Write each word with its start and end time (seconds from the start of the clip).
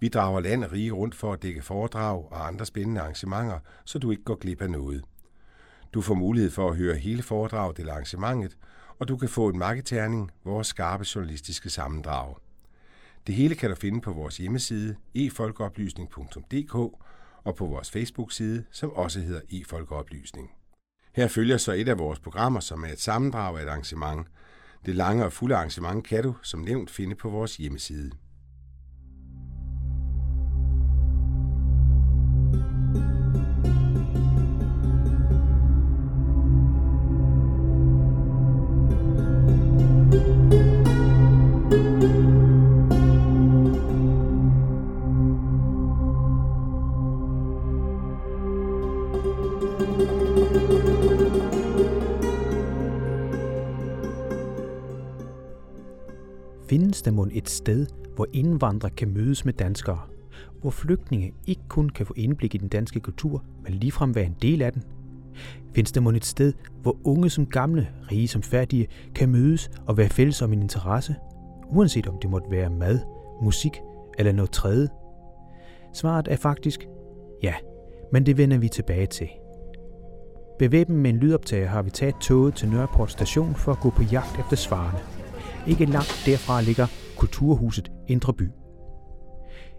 Vi 0.00 0.08
drager 0.08 0.40
land 0.40 0.64
og 0.64 0.72
rige 0.72 0.90
rundt 0.90 1.14
for 1.14 1.32
at 1.32 1.42
dække 1.42 1.62
foredrag 1.62 2.32
og 2.32 2.46
andre 2.46 2.66
spændende 2.66 3.00
arrangementer, 3.00 3.58
så 3.84 3.98
du 3.98 4.10
ikke 4.10 4.24
går 4.24 4.34
glip 4.34 4.62
af 4.62 4.70
noget. 4.70 5.04
Du 5.94 6.00
får 6.00 6.14
mulighed 6.14 6.50
for 6.50 6.70
at 6.70 6.76
høre 6.76 6.96
hele 6.96 7.22
foredraget 7.22 7.78
eller 7.78 7.92
arrangementet, 7.92 8.56
og 8.98 9.08
du 9.08 9.16
kan 9.16 9.28
få 9.28 9.48
en 9.48 9.58
marketerning, 9.58 10.30
vores 10.44 10.66
skarpe 10.66 11.04
journalistiske 11.14 11.70
sammendrag. 11.70 12.34
Det 13.26 13.34
hele 13.34 13.54
kan 13.54 13.70
du 13.70 13.76
finde 13.76 14.00
på 14.00 14.12
vores 14.12 14.36
hjemmeside 14.36 14.96
efolkeoplysning.dk 15.14 16.74
og 17.44 17.56
på 17.56 17.66
vores 17.66 17.90
Facebook-side, 17.90 18.64
som 18.70 18.90
også 18.92 19.20
hedder 19.20 19.40
efolkeoplysning. 19.50 20.50
Her 21.12 21.28
følger 21.28 21.56
så 21.56 21.72
et 21.72 21.88
af 21.88 21.98
vores 21.98 22.20
programmer, 22.20 22.60
som 22.60 22.84
er 22.84 22.88
et 22.88 23.00
sammendrag 23.00 23.58
af 23.58 23.62
et 23.62 23.68
arrangement. 23.68 24.26
Det 24.86 24.94
lange 24.94 25.24
og 25.24 25.32
fulde 25.32 25.56
arrangement 25.56 26.06
kan 26.06 26.22
du, 26.22 26.34
som 26.42 26.60
nævnt, 26.60 26.90
finde 26.90 27.14
på 27.14 27.30
vores 27.30 27.56
hjemmeside. 27.56 28.10
Findes 56.68 57.02
der 57.02 57.10
mon 57.10 57.30
et 57.32 57.48
sted, 57.48 57.86
hvor 58.14 58.26
indvandrere 58.32 58.92
kan 58.92 59.08
mødes 59.14 59.44
med 59.44 59.52
danskere? 59.52 60.00
Hvor 60.60 60.70
flygtninge 60.70 61.32
ikke 61.46 61.62
kun 61.68 61.88
kan 61.88 62.06
få 62.06 62.14
indblik 62.16 62.54
i 62.54 62.58
den 62.58 62.68
danske 62.68 63.00
kultur, 63.00 63.44
men 63.62 63.72
ligefrem 63.72 64.14
være 64.14 64.26
en 64.26 64.36
del 64.42 64.62
af 64.62 64.72
den? 64.72 64.82
Findes 65.74 65.92
der 65.92 66.00
mon 66.00 66.16
et 66.16 66.24
sted, 66.24 66.52
hvor 66.82 66.96
unge 67.04 67.30
som 67.30 67.46
gamle, 67.46 67.88
rige 68.12 68.28
som 68.28 68.42
færdige, 68.42 68.86
kan 69.14 69.28
mødes 69.28 69.70
og 69.86 69.96
være 69.96 70.08
fælles 70.08 70.42
om 70.42 70.52
en 70.52 70.62
interesse? 70.62 71.14
Uanset 71.70 72.06
om 72.06 72.18
det 72.22 72.30
måtte 72.30 72.50
være 72.50 72.70
mad, 72.70 73.00
musik 73.42 73.80
eller 74.18 74.32
noget 74.32 74.50
tredje? 74.50 74.88
Svaret 75.94 76.28
er 76.30 76.36
faktisk 76.36 76.88
ja, 77.42 77.54
men 78.12 78.26
det 78.26 78.36
vender 78.36 78.58
vi 78.58 78.68
tilbage 78.68 79.06
til. 79.06 79.28
Bevæbnet 80.58 80.98
med 80.98 81.10
en 81.10 81.16
lydoptager 81.16 81.68
har 81.68 81.82
vi 81.82 81.90
taget 81.90 82.14
toget 82.20 82.54
til 82.54 82.68
Nørreport 82.68 83.10
station 83.10 83.54
for 83.54 83.72
at 83.72 83.80
gå 83.80 83.90
på 83.90 84.02
jagt 84.02 84.38
efter 84.38 84.56
svarene. 84.56 85.15
Ikke 85.68 85.84
langt 85.84 86.22
derfra 86.26 86.60
ligger 86.60 86.86
Kulturhuset 87.16 87.92
Indre 88.08 88.32
By. 88.32 88.48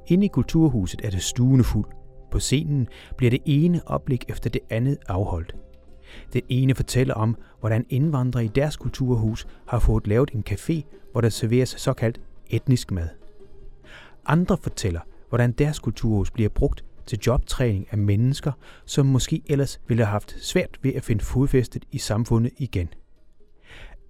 Inde 0.08 0.26
i 0.26 0.28
Kulturhuset 0.28 1.02
er 1.04 1.10
det 1.10 1.22
stuende 1.22 1.64
fuld. 1.64 1.88
På 2.32 2.40
scenen 2.40 2.88
bliver 3.18 3.30
det 3.30 3.42
ene 3.46 3.82
oplæg 3.86 4.22
efter 4.28 4.50
det 4.50 4.62
andet 4.70 4.98
afholdt. 5.08 5.56
Den 6.34 6.42
ene 6.50 6.76
fortæller 6.76 7.14
om, 7.14 7.38
hvordan 7.60 7.86
indvandrere 7.90 8.46
i 8.46 8.48
deres 8.48 8.78
kulturhus 8.78 9.48
har 9.68 9.80
fået 9.80 10.08
lavet 10.08 10.32
en 10.34 10.44
café, 10.50 10.82
hvor 11.12 11.22
der 11.22 11.30
serveres 11.30 11.70
såkaldt 11.70 12.22
etnisk 12.50 12.92
mad. 12.92 13.10
Andre 14.26 14.58
fortæller, 14.58 15.02
hvordan 15.30 15.52
deres 15.52 15.80
kulturhus 15.80 16.32
bliver 16.32 16.50
brugt 16.50 16.86
til 17.06 17.20
jobtræning 17.28 17.88
af 17.92 17.98
mennesker, 17.98 18.52
som 18.86 19.06
måske 19.06 19.42
ellers 19.46 19.82
ville 19.88 20.04
have 20.04 20.12
haft 20.12 20.36
svært 20.42 20.80
ved 20.82 20.94
at 20.94 21.04
finde 21.04 21.24
fodfæstet 21.24 21.86
i 21.92 21.98
samfundet 21.98 22.52
igen. 22.58 22.90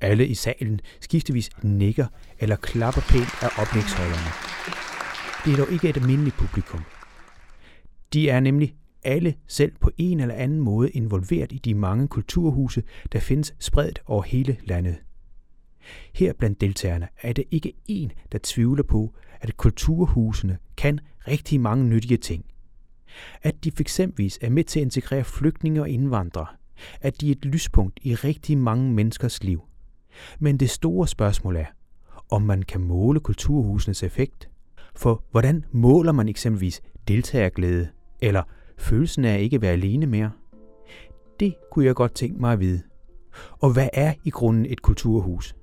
Alle 0.02 0.28
i 0.28 0.34
salen 0.34 0.80
skiftevis 1.02 1.50
nikker 1.64 2.08
eller 2.40 2.56
klapper 2.56 3.02
pænt 3.02 3.44
af 3.44 3.62
oplægsholderne. 3.62 4.32
Det 5.46 5.54
er 5.54 5.58
dog 5.58 5.72
ikke 5.72 5.90
et 5.90 5.98
almindeligt 5.98 6.36
publikum. 6.36 6.84
De 8.14 8.30
er 8.30 8.40
nemlig 8.40 8.76
alle 9.04 9.36
selv 9.48 9.72
på 9.82 9.92
en 9.98 10.20
eller 10.20 10.36
anden 10.36 10.60
måde 10.60 10.90
involveret 10.90 11.52
i 11.52 11.58
de 11.58 11.74
mange 11.74 12.08
kulturhuse, 12.08 12.84
der 13.12 13.20
findes 13.20 13.56
spredt 13.60 14.02
over 14.06 14.24
hele 14.24 14.58
landet. 14.64 14.96
Her 16.14 16.34
blandt 16.34 16.62
deltagerne 16.62 17.08
er 17.22 17.34
det 17.34 17.44
ikke 17.52 17.74
en, 17.88 18.12
der 18.32 18.40
tvivler 18.44 18.84
på, 18.84 19.16
at 19.42 19.58
kulturhusene 19.58 20.58
kan 20.78 21.00
rigtig 21.28 21.60
mange 21.62 21.86
nyttige 21.86 22.18
ting. 22.18 22.46
At 23.44 23.64
de 23.64 23.72
fx 23.72 24.00
er 24.00 24.50
med 24.50 24.64
til 24.64 24.80
at 24.80 24.84
integrere 24.84 25.24
flygtninge 25.24 25.82
og 25.82 25.90
indvandrere. 25.90 26.48
At 27.02 27.22
de 27.22 27.28
er 27.28 27.32
et 27.32 27.46
lyspunkt 27.46 28.00
i 28.04 28.16
rigtig 28.16 28.58
mange 28.58 28.94
menneskers 28.94 29.44
liv. 29.44 29.62
Men 30.40 30.58
det 30.58 30.70
store 30.70 31.08
spørgsmål 31.08 31.56
er, 31.56 31.66
om 32.30 32.42
man 32.42 32.64
kan 32.64 32.82
måle 32.82 33.20
kulturhusenes 33.20 34.04
effekt. 34.04 34.50
For 34.96 35.24
hvordan 35.32 35.66
måler 35.72 36.12
man 36.12 36.30
eksempelvis 36.30 36.82
deltagerglæde, 37.08 37.88
eller 38.22 38.44
følelsen 38.78 39.26
af 39.26 39.40
ikke 39.40 39.56
at 39.56 39.62
være 39.62 39.72
alene 39.72 40.06
mere? 40.06 40.32
Det 41.40 41.56
kunne 41.72 41.86
jeg 41.86 41.96
godt 41.96 42.16
tænke 42.16 42.40
mig 42.40 42.54
at 42.54 42.60
vide. 42.60 42.82
Og 43.60 43.74
hvad 43.74 43.90
er 43.94 44.14
i 44.24 44.30
grunden 44.30 44.66
et 44.66 44.82
kulturhus? 44.82 45.56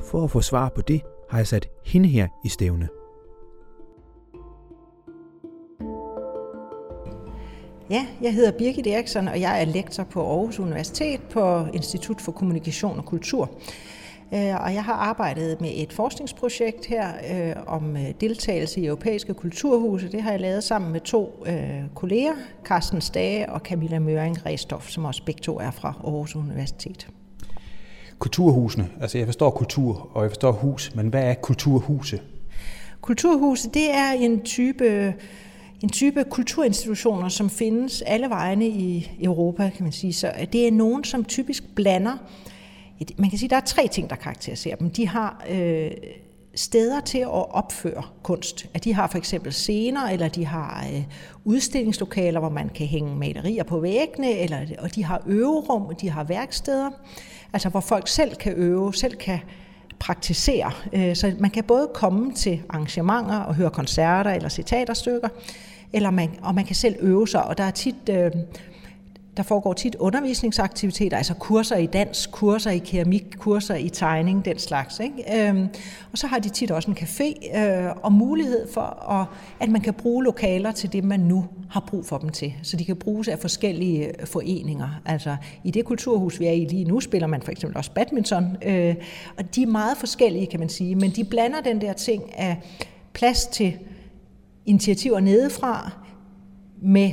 For 0.00 0.24
at 0.24 0.30
få 0.30 0.40
svar 0.40 0.68
på 0.74 0.80
det, 0.80 1.02
har 1.30 1.38
jeg 1.38 1.46
sat 1.46 1.68
hende 1.84 2.08
her 2.08 2.28
i 2.44 2.48
stævne. 2.48 2.88
Ja, 7.90 8.06
jeg 8.22 8.34
hedder 8.34 8.50
Birgit 8.50 8.86
Eriksson, 8.86 9.28
og 9.28 9.40
jeg 9.40 9.60
er 9.60 9.64
lektor 9.64 10.04
på 10.04 10.30
Aarhus 10.30 10.58
Universitet 10.58 11.20
på 11.22 11.66
Institut 11.72 12.20
for 12.20 12.32
Kommunikation 12.32 12.98
og 12.98 13.04
Kultur. 13.04 13.50
Øh, 14.34 14.62
og 14.64 14.74
jeg 14.74 14.84
har 14.84 14.92
arbejdet 14.92 15.60
med 15.60 15.70
et 15.74 15.92
forskningsprojekt 15.92 16.86
her 16.86 17.08
øh, 17.08 17.56
om 17.66 17.96
øh, 17.96 18.02
deltagelse 18.20 18.80
i 18.80 18.86
europæiske 18.86 19.34
kulturhuse. 19.34 20.12
Det 20.12 20.22
har 20.22 20.30
jeg 20.30 20.40
lavet 20.40 20.64
sammen 20.64 20.92
med 20.92 21.00
to 21.00 21.44
øh, 21.46 21.82
kolleger, 21.94 22.32
Carsten 22.64 23.00
Stage 23.00 23.52
og 23.52 23.60
Camilla 23.60 23.98
Møring 23.98 24.46
Restoff, 24.46 24.88
som 24.88 25.04
også 25.04 25.22
begge 25.24 25.40
to 25.40 25.58
er 25.58 25.70
fra 25.70 25.94
Aarhus 26.04 26.36
Universitet. 26.36 27.08
Kulturhusene, 28.18 28.88
altså 29.00 29.18
jeg 29.18 29.26
forstår 29.26 29.50
kultur, 29.50 30.10
og 30.14 30.22
jeg 30.22 30.30
forstår 30.30 30.52
hus, 30.52 30.94
men 30.94 31.08
hvad 31.08 31.24
er 31.24 31.34
kulturhuse? 31.34 32.20
Kulturhuse, 33.00 33.70
det 33.70 33.94
er 33.94 34.12
en 34.12 34.40
type 34.40 35.14
en 35.84 35.90
type 35.90 36.24
kulturinstitutioner, 36.24 37.28
som 37.28 37.50
findes 37.50 38.02
alle 38.02 38.28
vegne 38.28 38.68
i 38.68 39.10
Europa, 39.22 39.70
kan 39.76 39.82
man 39.82 39.92
sige. 39.92 40.12
Så 40.12 40.32
det 40.52 40.66
er 40.66 40.72
nogen, 40.72 41.04
som 41.04 41.24
typisk 41.24 41.64
blander. 41.74 42.16
Man 43.18 43.30
kan 43.30 43.38
sige, 43.38 43.46
at 43.46 43.50
der 43.50 43.56
er 43.56 43.60
tre 43.60 43.88
ting, 43.88 44.10
der 44.10 44.16
karakteriserer 44.16 44.76
dem. 44.76 44.90
De 44.90 45.08
har 45.08 45.44
øh, 45.50 45.90
steder 46.54 47.00
til 47.00 47.18
at 47.18 47.54
opføre 47.54 48.02
kunst. 48.22 48.66
At 48.74 48.84
de 48.84 48.94
har 48.94 49.06
for 49.06 49.18
eksempel 49.18 49.52
scener, 49.52 50.08
eller 50.08 50.28
de 50.28 50.46
har 50.46 50.86
øh, 50.92 51.02
udstillingslokaler, 51.44 52.40
hvor 52.40 52.48
man 52.48 52.68
kan 52.68 52.86
hænge 52.86 53.16
malerier 53.16 53.64
på 53.64 53.80
væggene, 53.80 54.38
eller, 54.38 54.58
og 54.78 54.94
de 54.94 55.04
har 55.04 55.22
øverum, 55.26 55.82
og 55.82 56.00
de 56.00 56.10
har 56.10 56.24
værksteder, 56.24 56.90
altså 57.52 57.68
hvor 57.68 57.80
folk 57.80 58.08
selv 58.08 58.34
kan 58.34 58.52
øve, 58.52 58.94
selv 58.94 59.16
kan 59.16 59.38
praktisere. 59.98 60.70
Øh, 60.92 61.16
så 61.16 61.32
man 61.38 61.50
kan 61.50 61.64
både 61.64 61.90
komme 61.94 62.32
til 62.32 62.62
arrangementer 62.68 63.38
og 63.38 63.54
høre 63.54 63.70
koncerter 63.70 64.30
eller 64.30 64.48
citaterstykker, 64.48 65.28
eller 65.94 66.10
man, 66.10 66.30
og 66.42 66.54
man 66.54 66.64
kan 66.64 66.76
selv 66.76 66.96
øve 67.00 67.28
sig, 67.28 67.44
og 67.44 67.58
der 67.58 67.64
er 67.64 67.70
tit... 67.70 67.96
Øh, 68.10 68.30
der 69.36 69.42
foregår 69.42 69.72
tit 69.72 69.94
undervisningsaktiviteter, 69.94 71.16
altså 71.16 71.34
kurser 71.34 71.76
i 71.76 71.86
dans, 71.86 72.26
kurser 72.26 72.70
i 72.70 72.78
keramik, 72.78 73.24
kurser 73.38 73.74
i 73.74 73.88
tegning, 73.88 74.44
den 74.44 74.58
slags. 74.58 75.00
Ikke? 75.00 75.48
Øhm, 75.48 75.68
og 76.12 76.18
så 76.18 76.26
har 76.26 76.38
de 76.38 76.48
tit 76.48 76.70
også 76.70 76.90
en 76.90 76.96
café 76.96 77.58
øh, 77.58 77.92
og 78.02 78.12
mulighed 78.12 78.72
for, 78.72 79.10
at, 79.10 79.26
at 79.60 79.68
man 79.68 79.80
kan 79.80 79.94
bruge 79.94 80.24
lokaler 80.24 80.72
til 80.72 80.92
det, 80.92 81.04
man 81.04 81.20
nu 81.20 81.44
har 81.70 81.84
brug 81.88 82.06
for 82.06 82.18
dem 82.18 82.28
til. 82.28 82.54
Så 82.62 82.76
de 82.76 82.84
kan 82.84 82.96
bruges 82.96 83.28
af 83.28 83.38
forskellige 83.38 84.20
øh, 84.20 84.26
foreninger. 84.26 84.88
Altså 85.04 85.36
i 85.64 85.70
det 85.70 85.84
kulturhus, 85.84 86.40
vi 86.40 86.46
er 86.46 86.52
i 86.52 86.64
lige 86.64 86.84
nu, 86.84 87.00
spiller 87.00 87.26
man 87.26 87.42
for 87.42 87.52
eksempel 87.52 87.76
også 87.76 87.90
badminton. 87.90 88.56
Øh, 88.64 88.94
og 89.38 89.54
de 89.54 89.62
er 89.62 89.66
meget 89.66 89.96
forskellige, 89.98 90.46
kan 90.46 90.60
man 90.60 90.68
sige, 90.68 90.94
men 90.94 91.10
de 91.10 91.24
blander 91.24 91.60
den 91.60 91.80
der 91.80 91.92
ting 91.92 92.38
af 92.38 92.56
plads 93.12 93.46
til 93.46 93.78
initiativer 94.66 95.20
nedefra 95.20 95.90
med 96.82 97.10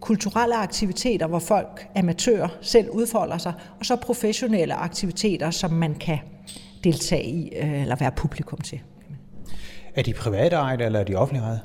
kulturelle 0.00 0.56
aktiviteter, 0.56 1.26
hvor 1.26 1.38
folk, 1.38 1.88
amatører, 1.96 2.48
selv 2.60 2.90
udfolder 2.90 3.38
sig, 3.38 3.52
og 3.78 3.86
så 3.86 3.96
professionelle 3.96 4.74
aktiviteter, 4.74 5.50
som 5.50 5.70
man 5.70 5.94
kan 5.94 6.18
deltage 6.84 7.24
i 7.24 7.52
øh, 7.56 7.82
eller 7.82 7.96
være 7.96 8.12
publikum 8.12 8.60
til. 8.60 8.80
Er 9.94 10.02
de 10.02 10.12
private 10.12 10.56
ejet, 10.56 10.80
eller 10.80 11.00
er 11.00 11.04
de 11.04 11.14
offentlige 11.14 11.44
ejet? 11.44 11.60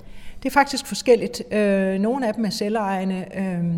Det 0.45 0.51
er 0.51 0.53
faktisk 0.53 0.85
forskelligt. 0.85 1.53
Øh, 1.53 1.99
nogle 1.99 2.27
af 2.27 2.33
dem 2.33 2.45
er 2.45 2.49
selvejende. 2.49 3.25
Øh, 3.35 3.75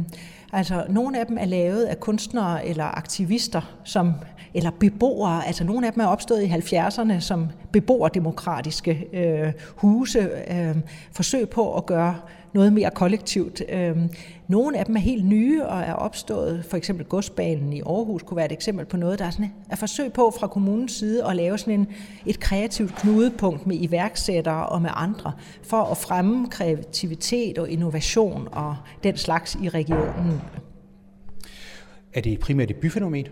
altså, 0.54 0.86
nogle 0.90 1.20
af 1.20 1.26
dem 1.26 1.38
er 1.38 1.46
lavet 1.46 1.84
af 1.84 2.00
kunstnere 2.00 2.66
eller 2.66 2.84
aktivister, 2.98 3.78
som 3.84 4.14
eller 4.54 4.72
beboere, 4.80 5.48
altså 5.48 5.64
nogle 5.64 5.88
af 5.88 5.94
dem 5.94 6.02
er 6.02 6.08
opstået 6.08 6.44
i 6.44 6.46
70'erne 6.46 7.20
som 7.20 7.48
beboerdemokratiske 7.72 9.08
øh, 9.14 9.54
huse, 9.76 10.30
øh, 10.52 10.76
forsøg 11.12 11.50
på 11.50 11.74
at 11.78 11.86
gøre 11.86 12.16
noget 12.58 12.74
mere 12.74 12.92
kollektivt. 12.92 13.62
Øhm, 13.70 14.10
nogle 14.48 14.78
af 14.78 14.86
dem 14.86 14.96
er 14.96 15.00
helt 15.00 15.26
nye 15.26 15.66
og 15.66 15.80
er 15.80 15.94
opstået, 15.94 16.66
for 16.70 16.78
eksempel 16.78 17.06
godsbanen 17.06 17.74
i 17.74 17.82
Aarhus 17.82 18.24
kunne 18.24 18.36
være 18.36 18.46
et 18.46 18.52
eksempel 18.52 18.86
på 18.86 18.98
noget, 18.98 19.20
der 19.20 19.26
er, 19.26 19.30
sådan, 19.30 19.54
er 19.70 19.76
forsøg 19.76 20.14
på 20.14 20.34
fra 20.40 20.48
kommunens 20.48 20.92
side 20.92 21.26
at 21.26 21.36
lave 21.36 21.58
sådan 21.58 21.80
en, 21.80 21.88
et 22.26 22.40
kreativt 22.40 22.96
knudepunkt 22.96 23.68
med 23.68 23.78
iværksættere 23.80 24.66
og 24.66 24.82
med 24.82 24.90
andre, 24.94 25.32
for 25.64 25.84
at 25.84 25.98
fremme 25.98 26.48
kreativitet 26.48 27.58
og 27.58 27.70
innovation 27.70 28.48
og 28.52 28.76
den 29.04 29.18
slags 29.18 29.58
i 29.64 29.70
regionen. 29.70 30.42
Er 32.14 32.22
det 32.22 32.40
primært 32.40 32.72
et 32.72 32.76
byfænomen? 32.76 33.26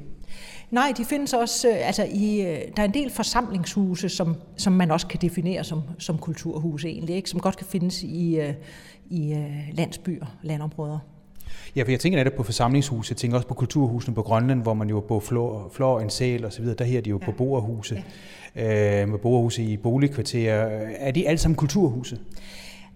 Nej, 0.71 0.93
de 0.97 1.05
findes 1.05 1.33
også, 1.33 1.69
øh, 1.69 1.87
altså 1.87 2.07
i, 2.11 2.41
øh, 2.41 2.59
der 2.75 2.81
er 2.81 2.85
en 2.85 2.93
del 2.93 3.11
forsamlingshuse, 3.11 4.09
som, 4.09 4.35
som 4.57 4.73
man 4.73 4.91
også 4.91 5.07
kan 5.07 5.19
definere 5.21 5.63
som, 5.63 5.81
som 5.99 6.17
kulturhuse 6.17 6.87
egentlig, 6.87 7.15
ikke? 7.15 7.29
som 7.29 7.39
godt 7.39 7.57
kan 7.57 7.67
findes 7.67 8.03
i, 8.03 8.39
øh, 8.39 8.53
i 9.09 9.45
landsbyer, 9.73 10.25
landområder. 10.43 10.99
Ja, 11.75 11.83
for 11.83 11.91
jeg 11.91 11.99
tænker 11.99 12.19
netop 12.19 12.33
på 12.33 12.43
forsamlingshuse, 12.43 13.11
jeg 13.11 13.17
tænker 13.17 13.37
også 13.37 13.47
på 13.47 13.53
kulturhusene 13.53 14.15
på 14.15 14.21
Grønland, 14.21 14.61
hvor 14.61 14.73
man 14.73 14.89
jo 14.89 14.99
på 14.99 15.19
flår, 15.19 15.71
flår 15.73 15.99
en 15.99 16.09
sæl 16.09 16.45
og 16.45 16.53
så 16.53 16.61
videre, 16.61 16.75
der 16.75 16.85
her 16.85 16.97
er 16.97 17.01
de 17.01 17.09
jo 17.09 17.19
ja. 17.21 17.25
på 17.25 17.31
boerhuse, 17.31 18.03
ja. 18.55 19.01
øh, 19.01 19.09
med 19.09 19.19
boerhuse 19.19 19.63
i 19.63 19.77
boligkvarterer. 19.77 20.87
Er 20.99 21.11
de 21.11 21.27
alle 21.27 21.37
sammen 21.37 21.55
kulturhuse? 21.55 22.19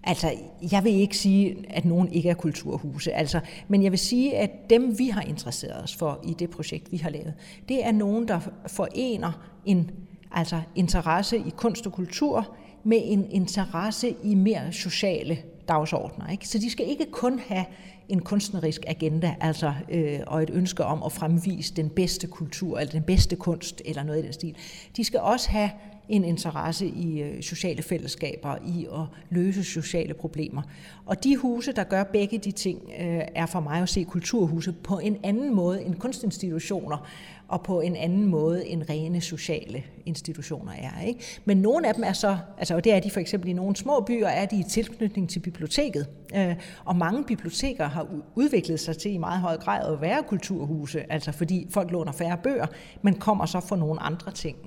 Altså, 0.04 0.34
jeg 0.72 0.84
vil 0.84 0.94
ikke 0.94 1.18
sige, 1.18 1.66
at 1.70 1.86
nogen 1.86 2.12
ikke 2.12 2.30
er 2.30 2.34
kulturhuse, 2.34 3.14
altså, 3.14 3.40
men 3.68 3.84
jeg 3.84 3.92
vil 3.92 4.00
sige, 4.00 4.38
at 4.38 4.70
dem, 4.70 5.00
vi 5.00 5.08
har 5.08 5.22
interesseret 5.22 5.84
os 5.84 5.96
for 5.96 6.20
i 6.24 6.34
det 6.34 6.50
projekt, 6.50 6.92
vi 6.92 6.98
har 6.98 7.10
lavet, 7.10 7.34
det 7.70 7.86
er 7.86 7.92
nogen, 7.92 8.28
der 8.28 8.40
forener 8.68 9.32
en 9.66 9.92
altså 10.32 10.62
interesse 10.76 11.38
i 11.38 11.50
kunst 11.58 11.88
og 11.88 11.94
kultur 11.94 12.56
med 12.84 13.02
en 13.04 13.32
interesse 13.32 14.16
i 14.24 14.36
mere 14.36 14.72
sociale 14.72 15.38
dagsordner. 15.68 16.28
Ikke? 16.28 16.48
Så 16.48 16.60
de 16.60 16.70
skal 16.70 16.90
ikke 16.90 17.06
kun 17.12 17.40
have 17.48 17.66
en 18.10 18.22
kunstnerisk 18.22 18.82
agenda, 18.88 19.36
altså 19.42 19.74
øh, 19.90 20.20
og 20.28 20.44
et 20.44 20.50
ønske 20.50 20.86
om 20.86 21.04
at 21.04 21.12
fremvise 21.12 21.74
den 21.74 21.90
bedste 21.90 22.28
kultur, 22.28 22.80
eller 22.80 22.92
den 22.92 23.04
bedste 23.04 23.36
kunst, 23.36 23.82
eller 23.86 24.04
noget 24.04 24.20
i 24.20 24.26
den 24.26 24.34
stil. 24.34 24.56
De 24.98 25.04
skal 25.04 25.20
også 25.20 25.50
have 25.50 25.70
en 26.10 26.24
interesse 26.24 26.88
i 26.88 27.22
øh, 27.22 27.42
sociale 27.42 27.84
fællesskaber, 27.84 28.56
i 28.68 28.86
at 28.86 29.20
løse 29.30 29.64
sociale 29.64 30.14
problemer. 30.14 30.62
Og 31.06 31.24
de 31.24 31.38
huse, 31.38 31.72
der 31.72 31.84
gør 31.84 32.04
begge 32.04 32.38
de 32.38 32.52
ting, 32.52 32.82
øh, 33.00 33.22
er 33.36 33.46
for 33.46 33.60
mig 33.60 33.82
at 33.82 33.90
se 33.90 34.04
kulturhuse 34.04 34.74
på 34.84 35.00
en 35.00 35.18
anden 35.24 35.56
måde 35.56 35.84
end 35.84 35.96
kunstinstitutioner, 35.96 37.08
og 37.48 37.62
på 37.64 37.82
en 37.82 37.96
anden 37.96 38.26
måde 38.26 38.68
end 38.68 38.84
rene 38.90 39.22
sociale 39.22 39.84
institutioner 40.06 40.72
er. 40.72 41.02
Ikke? 41.02 41.20
Men 41.46 41.58
nogle 41.58 41.88
af 41.88 41.94
dem 41.94 42.04
er 42.04 42.14
så, 42.14 42.38
altså, 42.58 42.76
og 42.76 42.84
det 42.84 42.94
er 42.94 43.00
de 43.00 43.12
for 43.12 43.20
eksempel 43.20 43.50
i 43.50 43.54
nogle 43.54 43.76
små 43.76 44.04
byer, 44.08 44.28
er 44.28 44.46
de 44.46 44.60
i 44.60 44.64
tilknytning 44.64 45.30
til 45.30 45.40
biblioteket. 45.40 46.08
Øh, 46.36 46.56
og 46.86 46.96
mange 46.96 47.24
biblioteker 47.24 47.88
har 47.88 48.08
udviklet 48.36 48.80
sig 48.80 48.98
til 48.98 49.14
i 49.14 49.18
meget 49.18 49.40
høj 49.40 49.58
grad 49.58 49.94
at 49.94 50.02
være 50.02 50.24
kulturhuse, 50.24 51.12
altså 51.12 51.32
fordi 51.32 51.68
folk 51.70 51.92
låner 51.92 52.12
færre 52.12 52.38
bøger, 52.44 52.68
men 53.02 53.14
kommer 53.14 53.46
så 53.46 53.60
for 53.60 53.76
nogle 53.76 54.02
andre 54.02 54.32
ting 54.32 54.58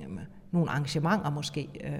nogle 0.53 0.71
arrangementer 0.71 1.31
måske 1.31 1.69
øh, 1.85 1.93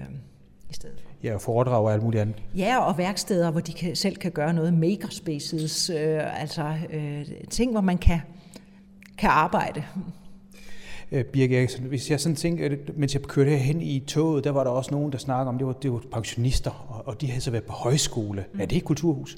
i 0.69 0.73
stedet 0.73 1.01
for. 1.01 1.09
Ja, 1.23 1.33
og 1.33 1.41
foredrag 1.41 1.83
og 1.83 1.93
alt 1.93 2.03
muligt 2.03 2.21
andet. 2.21 2.35
Ja, 2.57 2.77
og 2.79 2.97
værksteder, 2.97 3.51
hvor 3.51 3.59
de 3.59 3.73
kan, 3.73 3.95
selv 3.95 4.15
kan 4.15 4.31
gøre 4.31 4.53
noget, 4.53 4.73
makerspaces, 4.73 5.89
øh, 5.89 6.41
altså 6.41 6.73
øh, 6.89 7.25
ting, 7.49 7.71
hvor 7.71 7.81
man 7.81 7.97
kan, 7.97 8.19
kan 9.17 9.29
arbejde. 9.29 9.83
Øh, 11.11 11.25
Birgit 11.25 11.57
Eriksen, 11.57 11.85
hvis 11.85 12.11
jeg 12.11 12.19
sådan 12.19 12.35
tænker, 12.35 12.69
mens 12.95 13.13
jeg 13.13 13.21
kørte 13.21 13.49
herhen 13.49 13.81
i 13.81 13.99
toget, 13.99 14.43
der 14.43 14.51
var 14.51 14.63
der 14.63 14.71
også 14.71 14.91
nogen, 14.91 15.11
der 15.11 15.17
snakkede 15.17 15.49
om, 15.49 15.57
det 15.57 15.67
var, 15.67 15.73
det 15.73 15.91
var 15.91 16.01
pensionister, 16.11 16.85
og, 16.89 17.07
og 17.07 17.21
de 17.21 17.27
havde 17.27 17.41
så 17.41 17.51
været 17.51 17.63
på 17.63 17.73
højskole. 17.73 18.45
Mm. 18.53 18.59
Er 18.59 18.65
det 18.65 18.77
et 18.77 18.83
kulturhus? 18.83 19.37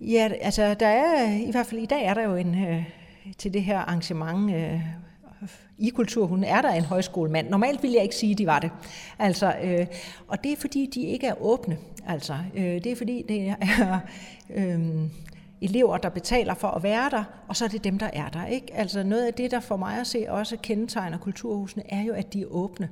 Ja, 0.00 0.30
altså 0.40 0.74
der 0.74 0.86
er, 0.86 1.32
i 1.48 1.50
hvert 1.50 1.66
fald 1.66 1.80
i 1.80 1.86
dag 1.86 2.04
er 2.04 2.14
der 2.14 2.22
jo 2.22 2.34
en, 2.34 2.64
øh, 2.64 2.84
til 3.38 3.54
det 3.54 3.62
her 3.62 3.78
arrangement, 3.78 4.54
øh, 4.54 4.80
i 5.78 5.88
Kulturhunden 5.88 6.44
er 6.44 6.62
der 6.62 6.70
en 6.70 6.84
højskolemand. 6.84 7.48
Normalt 7.48 7.82
vil 7.82 7.90
jeg 7.90 8.02
ikke 8.02 8.14
sige, 8.14 8.32
at 8.32 8.38
de 8.38 8.46
var 8.46 8.58
det. 8.58 8.70
Altså, 9.18 9.54
øh, 9.62 9.86
og 10.28 10.44
det 10.44 10.52
er 10.52 10.56
fordi, 10.56 10.90
de 10.94 11.02
ikke 11.02 11.26
er 11.26 11.42
åbne. 11.42 11.78
Altså, 12.06 12.36
øh, 12.54 12.64
det 12.64 12.86
er 12.86 12.96
fordi, 12.96 13.24
det 13.28 13.54
er 13.60 13.98
øh, 14.56 14.80
elever, 15.60 15.96
der 15.96 16.08
betaler 16.08 16.54
for 16.54 16.68
at 16.68 16.82
være 16.82 17.10
der, 17.10 17.24
og 17.48 17.56
så 17.56 17.64
er 17.64 17.68
det 17.68 17.84
dem, 17.84 17.98
der 17.98 18.10
er 18.12 18.28
der. 18.28 18.46
Ikke? 18.46 18.74
Altså 18.74 19.02
noget 19.02 19.26
af 19.26 19.34
det, 19.34 19.50
der 19.50 19.60
for 19.60 19.76
mig 19.76 20.00
at 20.00 20.06
se 20.06 20.26
også 20.28 20.56
kendetegner 20.62 21.18
kulturhusene, 21.18 21.82
er 21.92 22.02
jo, 22.02 22.12
at 22.12 22.32
de 22.32 22.42
er 22.42 22.46
åbne 22.46 22.88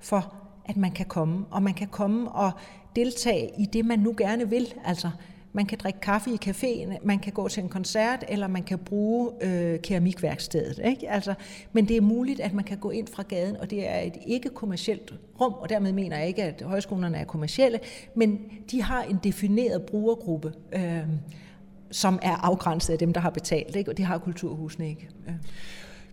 for, 0.00 0.34
at 0.64 0.76
man 0.76 0.90
kan 0.90 1.06
komme, 1.06 1.46
og 1.50 1.62
man 1.62 1.74
kan 1.74 1.88
komme 1.88 2.30
og 2.30 2.50
deltage 2.96 3.50
i 3.58 3.64
det, 3.64 3.84
man 3.84 3.98
nu 3.98 4.14
gerne 4.18 4.50
vil. 4.50 4.74
Altså, 4.84 5.10
man 5.52 5.66
kan 5.66 5.78
drikke 5.82 6.00
kaffe 6.00 6.30
i 6.30 6.38
caféen, 6.44 7.06
man 7.06 7.18
kan 7.18 7.32
gå 7.32 7.48
til 7.48 7.62
en 7.62 7.68
koncert, 7.68 8.24
eller 8.28 8.48
man 8.48 8.62
kan 8.62 8.78
bruge 8.78 9.30
øh, 9.40 9.80
keramikværkstedet. 9.80 10.80
Ikke? 10.84 11.10
Altså, 11.10 11.34
men 11.72 11.88
det 11.88 11.96
er 11.96 12.00
muligt, 12.00 12.40
at 12.40 12.52
man 12.52 12.64
kan 12.64 12.78
gå 12.78 12.90
ind 12.90 13.08
fra 13.08 13.22
gaden, 13.22 13.56
og 13.56 13.70
det 13.70 13.88
er 13.88 14.00
et 14.00 14.16
ikke-kommercielt 14.26 15.14
rum, 15.40 15.52
og 15.52 15.68
dermed 15.68 15.92
mener 15.92 16.18
jeg 16.18 16.28
ikke, 16.28 16.42
at 16.42 16.62
højskolerne 16.62 17.18
er 17.18 17.24
kommercielle, 17.24 17.80
men 18.14 18.40
de 18.70 18.82
har 18.82 19.02
en 19.02 19.18
defineret 19.24 19.82
brugergruppe, 19.82 20.52
øh, 20.72 21.02
som 21.90 22.18
er 22.22 22.36
afgrænset 22.36 22.92
af 22.92 22.98
dem, 22.98 23.12
der 23.12 23.20
har 23.20 23.30
betalt, 23.30 23.76
ikke? 23.76 23.90
og 23.90 23.96
det 23.96 24.04
har 24.04 24.18
kulturhusene 24.18 24.88
ikke. 24.88 25.08
Øh. 25.28 25.34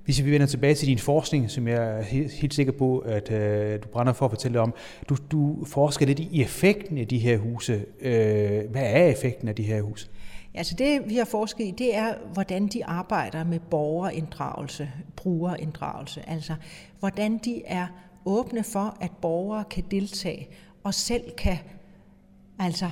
Hvis 0.05 0.25
vi 0.25 0.31
vender 0.31 0.47
tilbage 0.47 0.75
til 0.75 0.87
din 0.87 0.99
forskning, 0.99 1.51
som 1.51 1.67
jeg 1.67 1.99
er 1.99 2.01
helt 2.41 2.53
sikker 2.53 2.73
på, 2.73 2.99
at 2.99 3.31
øh, 3.31 3.83
du 3.83 3.87
brænder 3.87 4.13
for 4.13 4.25
at 4.25 4.31
fortælle 4.31 4.59
om, 4.59 4.73
du, 5.09 5.17
du 5.31 5.65
forsker 5.65 6.05
lidt 6.05 6.19
i 6.19 6.41
effekten 6.41 6.97
af 6.97 7.07
de 7.07 7.17
her 7.17 7.37
huse. 7.37 7.85
Øh, 8.01 8.71
hvad 8.71 8.83
er 8.83 9.05
effekten 9.05 9.47
af 9.47 9.55
de 9.55 9.63
her 9.63 9.81
huse? 9.81 10.09
Altså 10.53 10.75
det, 10.77 11.01
vi 11.05 11.15
har 11.15 11.25
forsket 11.25 11.65
i, 11.65 11.73
det 11.77 11.95
er, 11.95 12.13
hvordan 12.33 12.67
de 12.67 12.85
arbejder 12.85 13.43
med 13.43 13.59
borgerinddragelse, 13.59 14.89
brugerinddragelse. 15.15 16.29
Altså, 16.29 16.55
hvordan 16.99 17.37
de 17.37 17.61
er 17.65 17.87
åbne 18.25 18.63
for, 18.63 18.97
at 19.01 19.11
borgere 19.21 19.63
kan 19.63 19.83
deltage 19.91 20.47
og 20.83 20.93
selv 20.93 21.31
kan 21.37 21.57
altså 22.59 22.89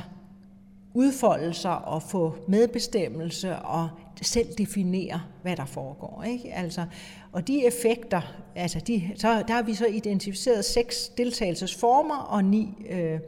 udfolde 0.94 1.54
sig 1.54 1.86
og 1.86 2.04
få 2.04 2.36
medbestemmelse 2.48 3.56
og 3.56 3.90
selv 4.22 4.48
definere, 4.58 5.22
hvad 5.42 5.56
der 5.56 5.66
foregår. 5.66 6.24
Ikke? 6.24 6.54
Altså, 6.54 6.86
og 7.32 7.48
de 7.48 7.68
effekter, 7.68 8.22
altså 8.56 8.80
de, 8.80 9.12
så, 9.16 9.44
der 9.48 9.54
har 9.54 9.62
vi 9.62 9.74
så 9.74 9.86
identificeret 9.86 10.66
seks 10.66 11.12
deltagelsesformer 11.18 12.18
og 12.18 12.46
ni 12.46 12.70
øh, 12.90 13.20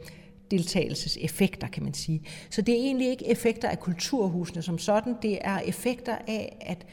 deltagelseseffekter, 0.50 1.68
kan 1.68 1.82
man 1.82 1.94
sige. 1.94 2.22
Så 2.50 2.62
det 2.62 2.74
er 2.74 2.78
egentlig 2.78 3.08
ikke 3.08 3.26
effekter 3.30 3.68
af 3.68 3.80
kulturhusene 3.80 4.62
som 4.62 4.78
sådan, 4.78 5.16
det 5.22 5.38
er 5.40 5.58
effekter 5.58 6.16
af, 6.26 6.56
at, 6.60 6.86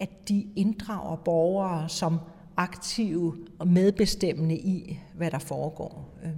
at 0.00 0.28
de 0.28 0.46
inddrager 0.56 1.16
borgere 1.16 1.88
som 1.88 2.18
aktive 2.56 3.36
og 3.58 3.68
medbestemmende 3.68 4.56
i, 4.56 4.98
hvad 5.14 5.30
der 5.30 5.38
foregår. 5.38 6.18
Øh. 6.24 6.30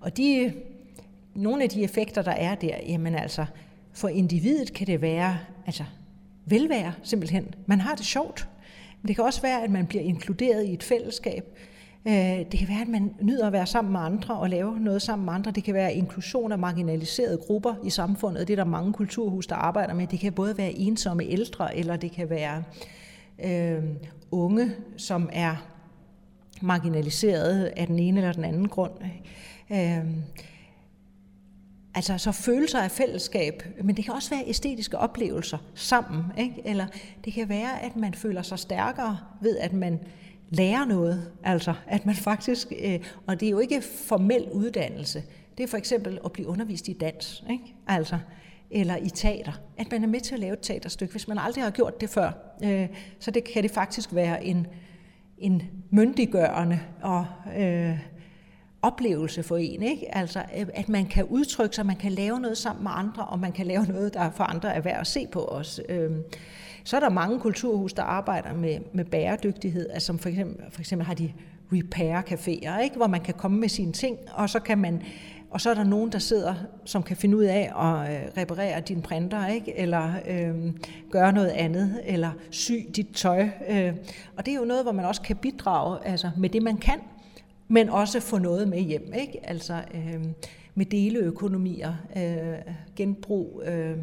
Og 0.00 0.16
de, 0.16 0.52
nogle 1.38 1.62
af 1.62 1.68
de 1.68 1.82
effekter, 1.82 2.22
der 2.22 2.32
er 2.32 2.54
der, 2.54 2.76
jamen 2.88 3.14
altså, 3.14 3.46
for 3.92 4.08
individet 4.08 4.72
kan 4.72 4.86
det 4.86 5.02
være 5.02 5.38
altså, 5.66 5.84
velvære 6.46 6.92
simpelthen. 7.02 7.54
Man 7.66 7.80
har 7.80 7.94
det 7.94 8.04
sjovt. 8.04 8.48
Men 9.02 9.08
det 9.08 9.16
kan 9.16 9.24
også 9.24 9.42
være, 9.42 9.64
at 9.64 9.70
man 9.70 9.86
bliver 9.86 10.02
inkluderet 10.02 10.66
i 10.66 10.72
et 10.72 10.82
fællesskab. 10.82 11.58
Øh, 12.06 12.14
det 12.52 12.58
kan 12.58 12.68
være, 12.68 12.80
at 12.80 12.88
man 12.88 13.14
nyder 13.20 13.46
at 13.46 13.52
være 13.52 13.66
sammen 13.66 13.92
med 13.92 14.00
andre 14.00 14.34
og 14.34 14.50
lave 14.50 14.80
noget 14.80 15.02
sammen 15.02 15.24
med 15.24 15.32
andre. 15.32 15.50
Det 15.50 15.64
kan 15.64 15.74
være 15.74 15.94
inklusion 15.94 16.52
af 16.52 16.58
marginaliserede 16.58 17.38
grupper 17.38 17.74
i 17.84 17.90
samfundet. 17.90 18.48
Det 18.48 18.54
er 18.54 18.64
der 18.64 18.70
mange 18.70 18.92
kulturhus, 18.92 19.46
der 19.46 19.56
arbejder 19.56 19.94
med. 19.94 20.06
Det 20.06 20.20
kan 20.20 20.32
både 20.32 20.58
være 20.58 20.72
ensomme 20.72 21.24
ældre, 21.24 21.76
eller 21.76 21.96
det 21.96 22.12
kan 22.12 22.30
være 22.30 22.62
øh, 23.44 23.84
unge, 24.30 24.70
som 24.96 25.28
er 25.32 25.56
marginaliserede 26.62 27.72
af 27.76 27.86
den 27.86 27.98
ene 27.98 28.20
eller 28.20 28.32
den 28.32 28.44
anden 28.44 28.68
grund. 28.68 28.92
Øh, 29.70 30.04
Altså 31.98 32.18
så 32.18 32.32
følelser 32.32 32.80
af 32.80 32.90
fællesskab, 32.90 33.62
men 33.84 33.96
det 33.96 34.04
kan 34.04 34.14
også 34.14 34.30
være 34.30 34.42
æstetiske 34.46 34.98
oplevelser 34.98 35.58
sammen. 35.74 36.24
Ikke? 36.38 36.62
Eller 36.64 36.86
det 37.24 37.32
kan 37.32 37.48
være, 37.48 37.82
at 37.82 37.96
man 37.96 38.14
føler 38.14 38.42
sig 38.42 38.58
stærkere 38.58 39.18
ved, 39.40 39.58
at 39.58 39.72
man 39.72 39.98
lærer 40.50 40.84
noget. 40.84 41.32
Altså 41.44 41.74
at 41.86 42.06
man 42.06 42.14
faktisk, 42.14 42.72
øh, 42.84 43.00
og 43.26 43.40
det 43.40 43.46
er 43.46 43.50
jo 43.50 43.58
ikke 43.58 43.82
formel 44.08 44.48
uddannelse, 44.52 45.22
det 45.58 45.64
er 45.64 45.68
for 45.68 45.76
eksempel 45.76 46.18
at 46.24 46.32
blive 46.32 46.48
undervist 46.48 46.88
i 46.88 46.92
dans, 46.92 47.44
ikke? 47.50 47.74
Altså, 47.86 48.18
eller 48.70 48.96
i 48.96 49.08
teater. 49.08 49.52
At 49.76 49.90
man 49.90 50.04
er 50.04 50.08
med 50.08 50.20
til 50.20 50.34
at 50.34 50.40
lave 50.40 50.52
et 50.52 50.60
teaterstykke, 50.62 51.12
hvis 51.12 51.28
man 51.28 51.38
aldrig 51.38 51.64
har 51.64 51.70
gjort 51.70 52.00
det 52.00 52.10
før. 52.10 52.30
Øh, 52.64 52.88
så 53.18 53.30
det 53.30 53.44
kan 53.44 53.62
det 53.62 53.70
faktisk 53.70 54.14
være 54.14 54.44
en, 54.44 54.66
en 55.38 55.62
myndiggørende 55.90 56.80
og... 57.02 57.26
Øh, 57.58 57.98
oplevelse 58.82 59.42
for 59.42 59.56
en, 59.56 59.82
ikke? 59.82 60.16
Altså, 60.16 60.38
øh, 60.58 60.66
at 60.74 60.88
man 60.88 61.06
kan 61.06 61.24
udtrykke 61.24 61.76
sig, 61.76 61.86
man 61.86 61.96
kan 61.96 62.12
lave 62.12 62.40
noget 62.40 62.58
sammen 62.58 62.82
med 62.82 62.90
andre, 62.94 63.24
og 63.24 63.38
man 63.38 63.52
kan 63.52 63.66
lave 63.66 63.86
noget, 63.86 64.14
der 64.14 64.30
for 64.30 64.44
andre 64.44 64.74
er 64.74 64.80
værd 64.80 65.00
at 65.00 65.06
se 65.06 65.26
på 65.32 65.44
os. 65.44 65.80
Øhm, 65.88 66.22
så 66.84 66.96
er 66.96 67.00
der 67.00 67.10
mange 67.10 67.40
kulturhus, 67.40 67.92
der 67.92 68.02
arbejder 68.02 68.54
med, 68.54 68.78
med 68.92 69.04
bæredygtighed, 69.04 69.90
altså 69.90 70.06
som 70.06 70.18
for 70.18 70.28
eksempel, 70.28 70.64
for 70.70 70.80
eksempel 70.80 71.06
har 71.06 71.14
de 71.14 71.32
repair-caféer, 71.72 72.80
ikke? 72.80 72.96
hvor 72.96 73.06
man 73.06 73.20
kan 73.20 73.34
komme 73.34 73.60
med 73.60 73.68
sine 73.68 73.92
ting, 73.92 74.18
og 74.34 74.50
så 74.50 74.60
kan 74.60 74.78
man 74.78 75.02
og 75.50 75.60
så 75.60 75.70
er 75.70 75.74
der 75.74 75.84
nogen, 75.84 76.12
der 76.12 76.18
sidder, 76.18 76.54
som 76.84 77.02
kan 77.02 77.16
finde 77.16 77.36
ud 77.36 77.44
af 77.44 77.72
at 77.76 78.14
øh, 78.14 78.28
reparere 78.36 78.80
din 78.80 79.02
printer, 79.02 79.46
ikke? 79.46 79.78
eller 79.78 80.12
øh, 80.28 80.72
gøre 81.10 81.32
noget 81.32 81.48
andet, 81.48 82.00
eller 82.04 82.30
sy 82.50 82.72
dit 82.96 83.06
tøj. 83.14 83.48
Øh. 83.68 83.92
Og 84.36 84.46
det 84.46 84.52
er 84.52 84.56
jo 84.56 84.64
noget, 84.64 84.82
hvor 84.82 84.92
man 84.92 85.04
også 85.04 85.22
kan 85.22 85.36
bidrage 85.36 85.98
altså 86.04 86.30
med 86.36 86.48
det, 86.48 86.62
man 86.62 86.76
kan, 86.76 87.00
men 87.68 87.88
også 87.88 88.20
få 88.20 88.38
noget 88.38 88.68
med 88.68 88.80
hjem. 88.80 89.12
Ikke? 89.20 89.46
Altså 89.46 89.82
øh, 89.94 90.24
med 90.74 90.86
deleøkonomier, 90.86 91.94
øh, 92.16 92.74
genbrug, 92.96 93.62
øh, 93.66 93.96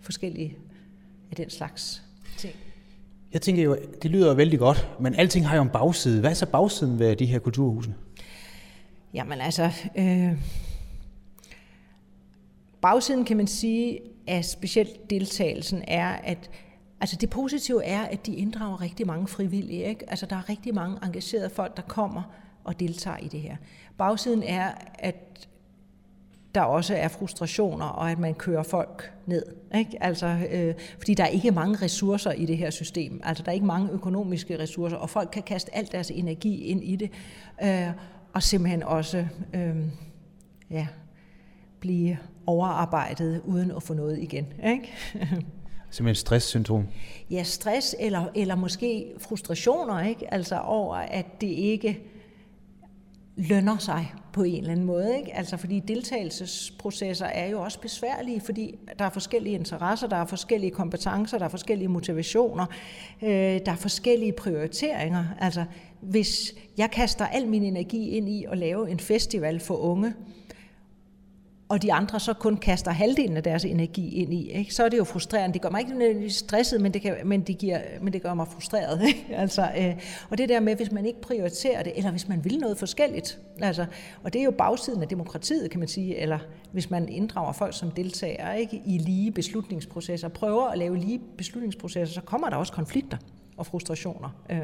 forskellige 0.00 0.56
af 1.30 1.36
den 1.36 1.50
slags 1.50 2.02
ting. 2.36 2.54
Jeg 3.32 3.42
tænker 3.42 3.62
jo, 3.62 3.76
det 4.02 4.10
lyder 4.10 4.34
vældig 4.34 4.58
godt, 4.58 4.88
men 5.00 5.14
alting 5.14 5.48
har 5.48 5.56
jo 5.56 5.62
en 5.62 5.68
bagside. 5.68 6.20
Hvad 6.20 6.30
er 6.30 6.34
så 6.34 6.46
bagsiden 6.46 6.98
ved 6.98 7.16
de 7.16 7.26
her 7.26 7.38
kulturhusene? 7.38 7.94
Jamen 9.14 9.40
altså, 9.40 9.70
øh, 9.96 10.32
bagsiden 12.80 13.24
kan 13.24 13.36
man 13.36 13.46
sige, 13.46 14.00
at 14.26 14.44
specielt 14.44 15.10
deltagelsen 15.10 15.84
er, 15.88 16.08
at 16.08 16.50
altså 17.00 17.16
det 17.16 17.30
positive 17.30 17.84
er, 17.84 18.00
at 18.00 18.26
de 18.26 18.34
inddrager 18.34 18.80
rigtig 18.80 19.06
mange 19.06 19.28
frivillige. 19.28 19.84
Ikke? 19.84 20.10
Altså 20.10 20.26
der 20.26 20.36
er 20.36 20.48
rigtig 20.48 20.74
mange 20.74 20.98
engagerede 21.04 21.50
folk, 21.50 21.76
der 21.76 21.82
kommer 21.82 22.22
og 22.64 22.80
deltager 22.80 23.16
i 23.16 23.28
det 23.28 23.40
her. 23.40 23.56
Bagsiden 23.98 24.42
er, 24.42 24.70
at 24.98 25.48
der 26.54 26.60
også 26.60 26.94
er 26.94 27.08
frustrationer, 27.08 27.86
og 27.86 28.10
at 28.10 28.18
man 28.18 28.34
kører 28.34 28.62
folk 28.62 29.12
ned. 29.26 29.42
Ikke? 29.74 30.02
Altså, 30.02 30.46
øh, 30.50 30.74
fordi 30.98 31.14
der 31.14 31.24
er 31.24 31.28
ikke 31.28 31.50
mange 31.50 31.76
ressourcer 31.82 32.32
i 32.32 32.46
det 32.46 32.56
her 32.56 32.70
system. 32.70 33.20
Altså, 33.24 33.42
der 33.42 33.50
er 33.50 33.54
ikke 33.54 33.66
mange 33.66 33.90
økonomiske 33.90 34.58
ressourcer, 34.58 34.96
og 34.96 35.10
folk 35.10 35.28
kan 35.32 35.42
kaste 35.42 35.76
al 35.76 35.88
deres 35.92 36.10
energi 36.10 36.64
ind 36.64 36.84
i 36.84 36.96
det. 36.96 37.10
Øh, 37.62 37.90
og 38.32 38.42
simpelthen 38.42 38.82
også 38.82 39.26
øh, 39.54 39.76
ja, 40.70 40.86
blive 41.80 42.18
overarbejdet 42.46 43.40
uden 43.44 43.70
at 43.70 43.82
få 43.82 43.94
noget 43.94 44.18
igen. 44.18 44.46
Ikke? 44.64 44.92
Simpelthen 45.90 46.20
stresssyndrom? 46.20 46.86
Ja, 47.30 47.42
stress 47.42 47.96
eller, 47.98 48.26
eller 48.34 48.54
måske 48.54 49.12
frustrationer, 49.18 50.04
ikke? 50.04 50.34
altså 50.34 50.58
over, 50.58 50.96
at 50.96 51.40
det 51.40 51.46
ikke 51.46 52.00
lønner 53.36 53.78
sig 53.78 54.12
på 54.32 54.42
en 54.42 54.56
eller 54.56 54.70
anden 54.70 54.86
måde. 54.86 55.18
Ikke? 55.18 55.36
Altså 55.36 55.56
fordi 55.56 55.80
deltagelsesprocesser 55.80 57.26
er 57.26 57.46
jo 57.46 57.62
også 57.62 57.80
besværlige, 57.80 58.40
fordi 58.40 58.78
der 58.98 59.04
er 59.04 59.10
forskellige 59.10 59.54
interesser, 59.54 60.06
der 60.06 60.16
er 60.16 60.26
forskellige 60.26 60.70
kompetencer, 60.70 61.38
der 61.38 61.44
er 61.44 61.48
forskellige 61.48 61.88
motivationer, 61.88 62.66
øh, 63.22 63.28
der 63.66 63.72
er 63.72 63.76
forskellige 63.76 64.32
prioriteringer. 64.32 65.24
Altså 65.40 65.64
hvis 66.00 66.54
jeg 66.76 66.90
kaster 66.90 67.26
al 67.26 67.48
min 67.48 67.62
energi 67.62 68.08
ind 68.08 68.28
i 68.28 68.44
at 68.50 68.58
lave 68.58 68.90
en 68.90 69.00
festival 69.00 69.60
for 69.60 69.76
unge, 69.76 70.14
og 71.68 71.82
de 71.82 71.92
andre 71.92 72.20
så 72.20 72.32
kun 72.32 72.56
kaster 72.56 72.90
halvdelen 72.90 73.36
af 73.36 73.42
deres 73.42 73.64
energi 73.64 74.14
ind 74.14 74.34
i, 74.34 74.50
ikke? 74.50 74.74
så 74.74 74.84
er 74.84 74.88
det 74.88 74.98
jo 74.98 75.04
frustrerende. 75.04 75.54
Det 75.54 75.62
gør 75.62 75.70
mig 75.70 75.80
ikke 75.80 75.92
nødvendigvis 75.92 76.34
stresset, 76.34 76.80
men 76.80 76.94
det, 76.94 77.02
kan, 77.02 77.16
men 77.24 77.40
det, 77.40 77.58
giver, 77.58 77.80
men 78.00 78.12
det 78.12 78.22
gør 78.22 78.34
mig 78.34 78.48
frustreret. 78.48 79.02
Ikke? 79.08 79.26
Altså, 79.30 79.70
øh, 79.78 79.96
og 80.30 80.38
det 80.38 80.48
der 80.48 80.60
med, 80.60 80.76
hvis 80.76 80.92
man 80.92 81.06
ikke 81.06 81.20
prioriterer 81.20 81.82
det, 81.82 81.92
eller 81.96 82.10
hvis 82.10 82.28
man 82.28 82.44
vil 82.44 82.58
noget 82.58 82.78
forskelligt, 82.78 83.38
altså, 83.60 83.86
og 84.22 84.32
det 84.32 84.40
er 84.40 84.44
jo 84.44 84.50
bagsiden 84.50 85.02
af 85.02 85.08
demokratiet, 85.08 85.70
kan 85.70 85.80
man 85.80 85.88
sige, 85.88 86.16
eller 86.16 86.38
hvis 86.72 86.90
man 86.90 87.08
inddrager 87.08 87.52
folk 87.52 87.78
som 87.78 87.90
deltagere 87.90 88.60
ikke? 88.60 88.82
i 88.86 88.98
lige 88.98 89.30
beslutningsprocesser, 89.30 90.28
prøver 90.28 90.68
at 90.68 90.78
lave 90.78 90.96
lige 90.96 91.20
beslutningsprocesser, 91.36 92.14
så 92.14 92.20
kommer 92.20 92.48
der 92.48 92.56
også 92.56 92.72
konflikter 92.72 93.16
og 93.56 93.66
frustrationer. 93.66 94.28
Øh. 94.50 94.58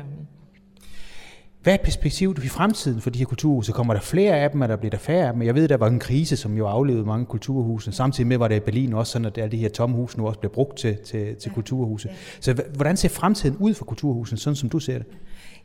Hvad 1.65 1.75
er 1.75 1.79
perspektivet 1.85 2.45
i 2.45 2.49
fremtiden 2.49 3.01
for 3.01 3.11
de 3.11 3.19
her 3.19 3.27
kulturhuse? 3.27 3.73
Kommer 3.73 3.95
der 3.95 4.01
flere 4.01 4.37
af 4.37 4.51
dem, 4.51 4.63
eller 4.63 4.77
bliver 4.77 4.91
der 4.91 4.99
færre 4.99 5.27
af 5.27 5.33
dem? 5.33 5.43
Jeg 5.43 5.55
ved, 5.55 5.69
der 5.69 5.77
var 5.77 5.87
en 5.87 5.99
krise, 5.99 6.37
som 6.37 6.57
jo 6.57 6.67
aflevede 6.67 7.05
mange 7.05 7.27
kulturhuse. 7.27 7.93
Samtidig 7.93 8.27
med 8.27 8.37
var 8.37 8.49
det 8.49 8.57
i 8.57 8.61
Berlin 8.61 8.93
også 8.93 9.13
sådan, 9.13 9.33
at 9.37 9.53
de 9.53 9.57
her 9.57 9.69
tomme 9.69 9.97
huse 9.97 10.19
nu 10.19 10.27
også 10.27 10.41
bliver 10.41 10.53
brugt 10.53 10.79
til, 10.79 10.97
til, 10.97 11.37
til 11.37 11.49
ja. 11.51 11.55
kulturhuse. 11.55 12.09
Så 12.41 12.63
hvordan 12.75 12.97
ser 12.97 13.09
fremtiden 13.09 13.57
ud 13.57 13.75
for 13.75 13.85
kulturhusene, 13.85 14.39
sådan 14.39 14.57
som 14.57 14.69
du 14.69 14.79
ser 14.79 14.99
det? 14.99 15.07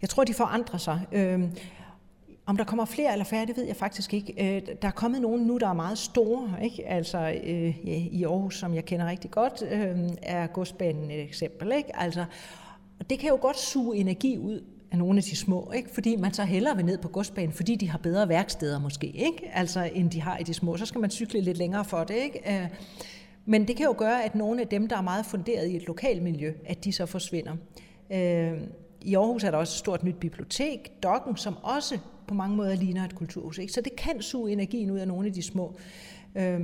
Jeg 0.01 0.09
tror, 0.09 0.23
de 0.23 0.33
forandrer 0.33 0.77
sig. 0.77 1.01
Øhm, 1.11 1.51
om 2.45 2.57
der 2.57 2.63
kommer 2.63 2.85
flere 2.85 3.11
eller 3.11 3.25
færre, 3.25 3.45
det 3.45 3.57
ved 3.57 3.65
jeg 3.65 3.75
faktisk 3.75 4.13
ikke. 4.13 4.55
Øh, 4.57 4.61
der 4.81 4.87
er 4.87 4.91
kommet 4.91 5.21
nogen 5.21 5.41
nu, 5.41 5.57
der 5.57 5.67
er 5.67 5.73
meget 5.73 5.97
store. 5.97 6.49
Ikke? 6.63 6.87
Altså 6.87 7.39
øh, 7.43 7.85
i 7.87 8.23
Aarhus, 8.23 8.59
som 8.59 8.73
jeg 8.73 8.85
kender 8.85 9.07
rigtig 9.07 9.31
godt, 9.31 9.63
øh, 9.71 9.97
er 10.21 10.47
godsbanen 10.47 11.11
et 11.11 11.21
eksempel. 11.21 11.71
Ikke? 11.77 11.99
Altså, 12.01 12.25
og 12.99 13.09
det 13.09 13.19
kan 13.19 13.29
jo 13.29 13.37
godt 13.41 13.59
suge 13.59 13.97
energi 13.97 14.37
ud 14.37 14.61
af 14.91 14.97
nogle 14.97 15.17
af 15.17 15.23
de 15.23 15.35
små, 15.35 15.71
ikke? 15.75 15.89
fordi 15.89 16.15
man 16.15 16.33
så 16.33 16.43
hellere 16.43 16.75
vil 16.75 16.85
ned 16.85 16.97
på 16.97 17.07
godsbanen, 17.07 17.51
fordi 17.51 17.75
de 17.75 17.89
har 17.89 17.97
bedre 17.97 18.29
værksteder 18.29 18.79
måske, 18.79 19.07
ikke? 19.07 19.51
Altså, 19.53 19.89
end 19.93 20.09
de 20.11 20.21
har 20.21 20.37
i 20.37 20.43
de 20.43 20.53
små. 20.53 20.77
Så 20.77 20.85
skal 20.85 21.01
man 21.01 21.09
cykle 21.09 21.41
lidt 21.41 21.57
længere 21.57 21.85
for 21.85 22.03
det. 22.03 22.15
Ikke? 22.15 22.63
Øh, 22.63 22.67
men 23.45 23.67
det 23.67 23.75
kan 23.75 23.85
jo 23.85 23.95
gøre, 23.97 24.23
at 24.23 24.35
nogle 24.35 24.61
af 24.61 24.67
dem, 24.67 24.87
der 24.87 24.97
er 24.97 25.01
meget 25.01 25.25
funderet 25.25 25.67
i 25.67 25.75
et 25.75 25.87
lokalt 25.87 26.23
miljø, 26.23 26.53
at 26.65 26.83
de 26.85 26.91
så 26.91 27.05
forsvinder. 27.05 27.55
Øh, 28.11 28.61
I 29.01 29.15
Aarhus 29.15 29.43
er 29.43 29.51
der 29.51 29.57
også 29.57 29.71
et 29.71 29.79
stort 29.79 30.03
nyt 30.03 30.15
bibliotek, 30.15 31.03
Dokken, 31.03 31.37
som 31.37 31.57
også 31.63 31.97
på 32.27 32.33
mange 32.33 32.55
måder 32.55 32.75
ligner 32.75 33.05
et 33.05 33.15
kulturhus. 33.15 33.57
Ikke? 33.57 33.73
Så 33.73 33.81
det 33.81 33.95
kan 33.95 34.21
suge 34.21 34.51
energien 34.51 34.91
ud 34.91 34.99
af 34.99 35.07
nogle 35.07 35.27
af 35.27 35.33
de 35.33 35.41
små. 35.41 35.75
Øh, 36.35 36.59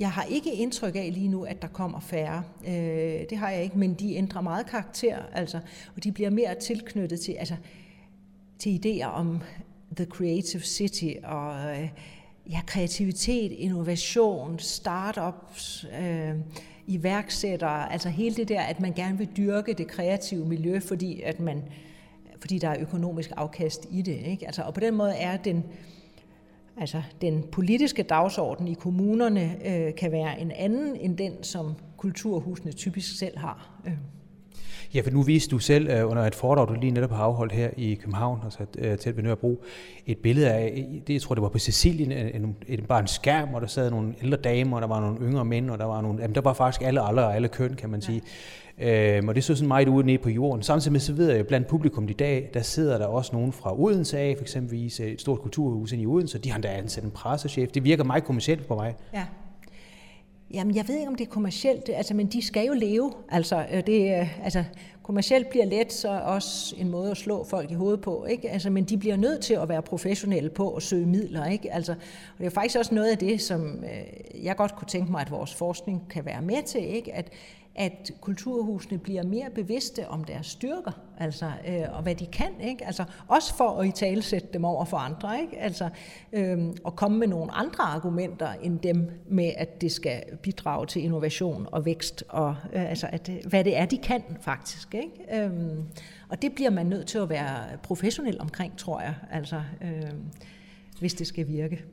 jeg 0.00 0.10
har 0.10 0.22
ikke 0.22 0.52
indtryk 0.52 0.96
af 0.96 1.10
lige 1.12 1.28
nu, 1.28 1.44
at 1.44 1.62
der 1.62 1.68
kommer 1.68 2.00
færre. 2.00 2.42
Øh, 2.68 3.24
det 3.30 3.38
har 3.38 3.50
jeg 3.50 3.62
ikke, 3.62 3.78
men 3.78 3.94
de 3.94 4.14
ændrer 4.14 4.40
meget 4.40 4.66
karakter, 4.66 5.18
altså, 5.32 5.60
og 5.96 6.04
de 6.04 6.12
bliver 6.12 6.30
mere 6.30 6.54
tilknyttet 6.54 7.20
til, 7.20 7.32
altså, 7.32 7.54
til 8.58 8.80
idéer 8.84 9.06
om 9.06 9.40
the 9.96 10.04
creative 10.04 10.62
city 10.62 11.12
og 11.24 11.78
øh, 11.80 11.88
ja, 12.50 12.60
kreativitet, 12.66 13.52
innovation, 13.52 14.58
startups, 14.58 15.86
øh, 16.00 16.34
iværksættere, 16.86 17.92
altså 17.92 18.08
hele 18.08 18.36
det 18.36 18.48
der, 18.48 18.60
at 18.60 18.80
man 18.80 18.92
gerne 18.92 19.18
vil 19.18 19.28
dyrke 19.36 19.72
det 19.72 19.86
kreative 19.86 20.46
miljø, 20.46 20.80
fordi, 20.80 21.20
at 21.20 21.40
man, 21.40 21.62
fordi 22.40 22.58
der 22.58 22.68
er 22.68 22.80
økonomisk 22.80 23.30
afkast 23.36 23.86
i 23.90 24.02
det. 24.02 24.18
Ikke? 24.26 24.46
Altså, 24.46 24.62
og 24.62 24.74
på 24.74 24.80
den 24.80 24.94
måde 24.94 25.14
er 25.14 25.36
den, 25.36 25.64
Altså 26.80 27.02
den 27.20 27.42
politiske 27.52 28.02
dagsorden 28.02 28.68
i 28.68 28.74
kommunerne 28.74 29.56
øh, 29.66 29.94
kan 29.94 30.12
være 30.12 30.40
en 30.40 30.50
anden 30.50 30.96
end 30.96 31.16
den, 31.16 31.42
som 31.42 31.74
kulturhusene 31.96 32.72
typisk 32.72 33.18
selv 33.18 33.38
har. 33.38 33.80
Øh. 33.86 33.92
Ja, 34.94 35.00
for 35.00 35.10
nu 35.10 35.22
viste 35.22 35.50
du 35.50 35.58
selv 35.58 36.02
uh, 36.04 36.10
under 36.10 36.22
et 36.22 36.34
foredrag, 36.34 36.68
du 36.68 36.74
lige 36.80 36.90
netop 36.90 37.10
har 37.10 37.24
afholdt 37.24 37.52
her 37.52 37.70
i 37.76 37.94
København, 37.94 38.40
altså 38.44 38.58
uh, 38.78 38.98
tæt 38.98 39.16
ved 39.16 39.22
Nørrebro, 39.22 39.64
et 40.06 40.18
billede 40.18 40.50
af, 40.50 40.86
det, 41.06 41.12
jeg 41.12 41.22
tror 41.22 41.34
det 41.34 41.42
var 41.42 41.48
på 41.48 41.58
Sicilien, 41.58 42.12
en, 42.12 42.56
en, 42.68 42.82
bare 42.88 43.00
en 43.00 43.06
skærm, 43.06 43.48
hvor 43.48 43.60
der 43.60 43.66
sad 43.66 43.90
nogle 43.90 44.14
ældre 44.22 44.36
damer, 44.36 44.76
og 44.76 44.82
der 44.82 44.88
var 44.88 45.00
nogle 45.00 45.18
yngre 45.20 45.44
mænd, 45.44 45.70
og 45.70 45.78
der 45.78 45.84
var 45.84 46.00
nogle, 46.00 46.22
jamen, 46.22 46.34
der 46.34 46.40
var 46.40 46.52
faktisk 46.52 46.82
alle 46.82 47.00
aldre 47.00 47.24
og 47.24 47.34
alle 47.34 47.48
køn, 47.48 47.74
kan 47.74 47.90
man 47.90 48.02
sige. 48.02 48.22
Øhm, 48.80 49.28
og 49.28 49.34
det 49.34 49.44
så 49.44 49.54
sådan 49.54 49.68
meget 49.68 49.88
ude 49.88 50.06
nede 50.06 50.18
på 50.18 50.30
jorden. 50.30 50.62
Samtidig 50.62 50.92
med, 50.92 51.00
så 51.00 51.12
ved 51.12 51.30
jeg, 51.32 51.46
blandt 51.46 51.66
publikum 51.66 52.08
i 52.08 52.12
dag, 52.12 52.50
der 52.54 52.62
sidder 52.62 52.98
der 52.98 53.06
også 53.06 53.30
nogen 53.32 53.52
fra 53.52 53.80
Odense 53.80 54.18
af, 54.18 54.34
for 54.36 54.42
eksempelvis 54.42 55.00
et 55.00 55.20
stort 55.20 55.40
kulturhus 55.40 55.92
i 55.92 56.06
Odense, 56.06 56.38
de 56.38 56.50
har 56.50 56.56
endda 56.56 56.68
ansat 56.68 57.04
en 57.04 57.10
pressechef. 57.10 57.70
Det 57.70 57.84
virker 57.84 58.04
meget 58.04 58.24
kommercielt 58.24 58.66
på 58.66 58.74
mig. 58.74 58.94
Ja. 59.14 59.24
Jamen, 60.54 60.74
jeg 60.74 60.88
ved 60.88 60.94
ikke, 60.94 61.08
om 61.08 61.14
det 61.14 61.26
er 61.26 61.30
kommercielt, 61.30 61.88
altså, 61.88 62.14
men 62.14 62.26
de 62.26 62.42
skal 62.42 62.66
jo 62.66 62.72
leve. 62.72 63.12
Altså, 63.28 63.66
øh, 63.72 63.86
det, 63.86 64.20
øh, 64.20 64.44
altså, 64.44 64.64
kommercielt 65.02 65.48
bliver 65.48 65.64
let 65.64 65.92
så 65.92 66.08
også 66.08 66.76
en 66.78 66.88
måde 66.88 67.10
at 67.10 67.16
slå 67.16 67.44
folk 67.44 67.70
i 67.70 67.74
hovedet 67.74 68.00
på, 68.00 68.24
ikke? 68.24 68.50
Altså, 68.50 68.70
men 68.70 68.84
de 68.84 68.98
bliver 68.98 69.16
nødt 69.16 69.40
til 69.40 69.54
at 69.54 69.68
være 69.68 69.82
professionelle 69.82 70.50
på 70.50 70.74
at 70.74 70.82
søge 70.82 71.06
midler. 71.06 71.46
Ikke? 71.46 71.72
Altså, 71.72 71.92
og 71.92 72.38
det 72.38 72.46
er 72.46 72.50
faktisk 72.50 72.78
også 72.78 72.94
noget 72.94 73.10
af 73.10 73.18
det, 73.18 73.40
som 73.40 73.84
øh, 73.84 74.44
jeg 74.44 74.56
godt 74.56 74.76
kunne 74.76 74.88
tænke 74.88 75.10
mig, 75.10 75.20
at 75.20 75.30
vores 75.30 75.54
forskning 75.54 76.08
kan 76.10 76.24
være 76.24 76.42
med 76.42 76.62
til, 76.62 76.94
ikke? 76.94 77.14
At, 77.14 77.30
at 77.74 78.10
kulturhusene 78.20 78.98
bliver 78.98 79.22
mere 79.22 79.50
bevidste 79.54 80.08
om 80.08 80.24
deres 80.24 80.46
styrker, 80.46 81.00
altså, 81.18 81.46
øh, 81.68 81.82
og 81.92 82.02
hvad 82.02 82.14
de 82.14 82.26
kan, 82.26 82.50
ikke? 82.60 82.86
Altså, 82.86 83.04
også 83.28 83.54
for 83.56 83.80
at 83.80 83.86
i 83.86 83.90
talesætte 83.90 84.48
dem 84.52 84.64
over 84.64 84.84
for 84.84 84.96
andre, 84.96 85.40
ikke? 85.40 85.58
Altså, 85.58 85.88
øh, 86.32 86.58
og 86.84 86.96
komme 86.96 87.18
med 87.18 87.26
nogle 87.26 87.52
andre 87.52 87.84
argumenter 87.84 88.52
end 88.62 88.78
dem 88.78 89.10
med, 89.28 89.52
at 89.56 89.80
det 89.80 89.92
skal 89.92 90.22
bidrage 90.42 90.86
til 90.86 91.04
innovation 91.04 91.66
og 91.72 91.84
vækst, 91.84 92.24
og 92.28 92.56
øh, 92.72 92.90
altså, 92.90 93.08
at, 93.12 93.28
øh, 93.28 93.50
hvad 93.50 93.64
det 93.64 93.78
er, 93.78 93.86
de 93.86 93.98
kan 93.98 94.22
faktisk. 94.40 94.94
Ikke? 94.94 95.44
Øh, 95.44 95.50
og 96.28 96.42
det 96.42 96.52
bliver 96.54 96.70
man 96.70 96.86
nødt 96.86 97.06
til 97.06 97.18
at 97.18 97.28
være 97.28 97.78
professionel 97.82 98.40
omkring, 98.40 98.76
tror 98.76 99.00
jeg, 99.00 99.14
altså, 99.30 99.62
øh, 99.82 100.10
hvis 101.00 101.14
det 101.14 101.26
skal 101.26 101.48
virke. 101.48 101.84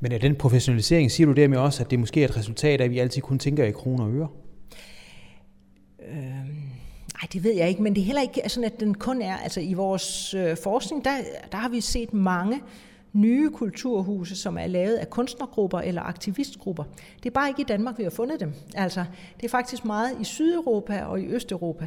Men 0.00 0.12
er 0.12 0.18
den 0.18 0.36
professionalisering, 0.36 1.10
siger 1.10 1.26
du 1.26 1.32
dermed 1.32 1.58
også, 1.58 1.84
at 1.84 1.90
det 1.90 1.98
måske 1.98 2.20
er 2.20 2.28
et 2.28 2.36
resultat 2.36 2.80
af, 2.80 2.84
at 2.84 2.90
vi 2.90 2.98
altid 2.98 3.22
kun 3.22 3.38
tænker 3.38 3.64
i 3.64 3.70
kroner 3.70 4.04
og 4.04 4.12
øre? 4.12 4.28
Nej, 7.22 7.28
det 7.32 7.44
ved 7.44 7.54
jeg 7.54 7.68
ikke, 7.68 7.82
men 7.82 7.94
det 7.94 8.00
er 8.00 8.04
heller 8.04 8.22
ikke 8.22 8.42
sådan, 8.46 8.64
at 8.64 8.80
den 8.80 8.94
kun 8.94 9.22
er, 9.22 9.36
altså 9.36 9.60
i 9.60 9.74
vores 9.74 10.34
øh, 10.34 10.56
forskning, 10.62 11.04
der, 11.04 11.10
der 11.52 11.58
har 11.58 11.68
vi 11.68 11.80
set 11.80 12.14
mange 12.14 12.60
nye 13.12 13.50
kulturhuse, 13.50 14.36
som 14.36 14.58
er 14.58 14.66
lavet 14.66 14.94
af 14.94 15.10
kunstnergrupper 15.10 15.78
eller 15.78 16.02
aktivistgrupper. 16.02 16.84
Det 17.16 17.26
er 17.26 17.30
bare 17.30 17.48
ikke 17.48 17.60
i 17.60 17.64
Danmark, 17.64 17.98
vi 17.98 18.02
har 18.02 18.10
fundet 18.10 18.40
dem. 18.40 18.52
Altså, 18.74 19.04
det 19.36 19.44
er 19.44 19.48
faktisk 19.48 19.84
meget 19.84 20.20
i 20.20 20.24
Sydeuropa 20.24 21.02
og 21.02 21.20
i 21.20 21.26
Østeuropa. 21.26 21.86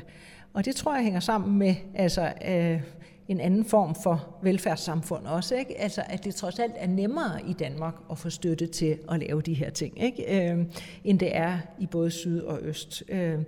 Og 0.53 0.65
det 0.65 0.75
tror 0.75 0.95
jeg 0.95 1.03
hænger 1.03 1.19
sammen 1.19 1.57
med 1.57 1.75
altså, 1.95 2.33
øh, 2.47 2.81
en 3.27 3.39
anden 3.39 3.65
form 3.65 3.95
for 4.03 4.35
velfærdssamfund 4.41 5.25
også. 5.25 5.55
Ikke? 5.55 5.81
Altså, 5.81 6.03
at 6.09 6.25
det 6.25 6.35
trods 6.35 6.59
alt 6.59 6.73
er 6.75 6.87
nemmere 6.87 7.39
i 7.47 7.53
Danmark 7.53 7.95
at 8.11 8.17
få 8.17 8.29
støtte 8.29 8.67
til 8.67 8.97
at 9.11 9.19
lave 9.19 9.41
de 9.41 9.53
her 9.53 9.69
ting, 9.69 10.03
ikke? 10.03 10.51
Øh, 10.51 10.65
end 11.03 11.19
det 11.19 11.35
er 11.35 11.57
i 11.79 11.85
både 11.85 12.11
syd 12.11 12.41
og 12.41 12.59
øst. 12.61 13.03
Øh, 13.09 13.39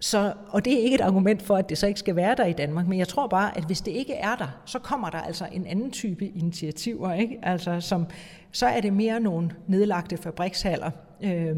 så, 0.00 0.32
og 0.48 0.64
det 0.64 0.72
er 0.72 0.78
ikke 0.78 0.94
et 0.94 1.00
argument 1.00 1.42
for, 1.42 1.56
at 1.56 1.68
det 1.68 1.78
så 1.78 1.86
ikke 1.86 2.00
skal 2.00 2.16
være 2.16 2.34
der 2.34 2.44
i 2.44 2.52
Danmark, 2.52 2.86
men 2.86 2.98
jeg 2.98 3.08
tror 3.08 3.26
bare, 3.26 3.56
at 3.56 3.64
hvis 3.64 3.80
det 3.80 3.90
ikke 3.90 4.14
er 4.14 4.36
der, 4.36 4.60
så 4.64 4.78
kommer 4.78 5.10
der 5.10 5.18
altså 5.18 5.48
en 5.52 5.66
anden 5.66 5.90
type 5.90 6.26
initiativer. 6.26 7.12
Ikke? 7.12 7.38
Altså, 7.42 7.80
som, 7.80 8.06
så 8.52 8.66
er 8.66 8.80
det 8.80 8.92
mere 8.92 9.20
nogle 9.20 9.50
nedlagte 9.66 10.16
fabrikshaller, 10.16 10.90
øh, 11.22 11.56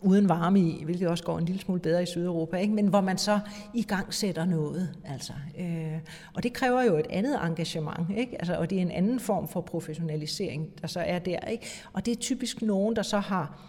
uden 0.00 0.28
varme 0.28 0.60
i, 0.60 0.84
hvilket 0.84 1.08
også 1.08 1.24
går 1.24 1.38
en 1.38 1.44
lille 1.44 1.60
smule 1.60 1.80
bedre 1.80 2.02
i 2.02 2.06
Sydeuropa, 2.06 2.56
ikke? 2.56 2.74
men 2.74 2.86
hvor 2.86 3.00
man 3.00 3.18
så 3.18 3.40
i 3.74 3.82
gang 3.82 4.14
sætter 4.14 4.44
noget. 4.44 4.94
Altså. 5.04 5.32
Øh, 5.58 5.98
og 6.34 6.42
det 6.42 6.52
kræver 6.52 6.82
jo 6.82 6.96
et 6.96 7.06
andet 7.10 7.38
engagement, 7.44 8.10
ikke? 8.16 8.36
Altså, 8.38 8.54
og 8.54 8.70
det 8.70 8.78
er 8.78 8.82
en 8.82 8.90
anden 8.90 9.20
form 9.20 9.48
for 9.48 9.60
professionalisering, 9.60 10.68
der 10.80 10.86
så 10.86 11.00
er 11.00 11.18
der. 11.18 11.38
Ikke? 11.38 11.66
Og 11.92 12.06
det 12.06 12.12
er 12.12 12.16
typisk 12.16 12.62
nogen, 12.62 12.96
der 12.96 13.02
så 13.02 13.18
har 13.18 13.60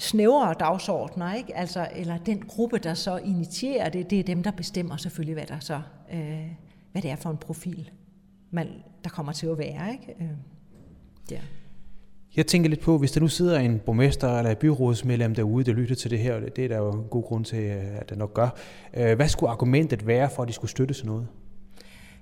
snævere 0.00 0.54
dagsordner, 0.60 1.34
ikke? 1.34 1.56
Altså, 1.56 1.88
eller 1.96 2.18
den 2.18 2.44
gruppe, 2.48 2.78
der 2.78 2.94
så 2.94 3.16
initierer 3.16 3.88
det, 3.88 4.10
det 4.10 4.20
er 4.20 4.24
dem, 4.24 4.42
der 4.42 4.50
bestemmer 4.50 4.96
selvfølgelig, 4.96 5.34
hvad, 5.34 5.46
der 5.46 5.58
så, 5.60 5.80
øh, 6.12 6.46
hvad 6.92 7.02
det 7.02 7.10
er 7.10 7.16
for 7.16 7.30
en 7.30 7.36
profil, 7.36 7.90
man, 8.50 8.68
der 9.04 9.10
kommer 9.10 9.32
til 9.32 9.46
at 9.46 9.58
være. 9.58 9.92
Ikke? 9.92 10.14
Øh, 10.20 10.28
ja. 11.30 11.40
Jeg 12.36 12.46
tænker 12.46 12.70
lidt 12.70 12.80
på, 12.80 12.98
hvis 12.98 13.12
der 13.12 13.20
nu 13.20 13.28
sidder 13.28 13.58
en 13.58 13.78
borgmester 13.78 14.38
eller 14.38 14.50
et 14.50 14.58
byrådsmedlem 14.58 15.34
derude, 15.34 15.64
der 15.64 15.72
lytter 15.72 15.94
til 15.94 16.10
det 16.10 16.18
her, 16.18 16.40
det 16.40 16.64
er 16.64 16.68
der 16.68 16.78
jo 16.78 16.90
en 16.90 17.04
god 17.10 17.22
grund 17.22 17.44
til, 17.44 17.56
at 17.56 18.08
det 18.10 18.18
nok 18.18 18.34
gør. 18.34 18.48
Øh, 18.94 19.16
hvad 19.16 19.28
skulle 19.28 19.50
argumentet 19.50 20.06
være 20.06 20.30
for, 20.30 20.42
at 20.42 20.48
de 20.48 20.52
skulle 20.52 20.70
støtte 20.70 20.94
sådan 20.94 21.10
noget? 21.10 21.26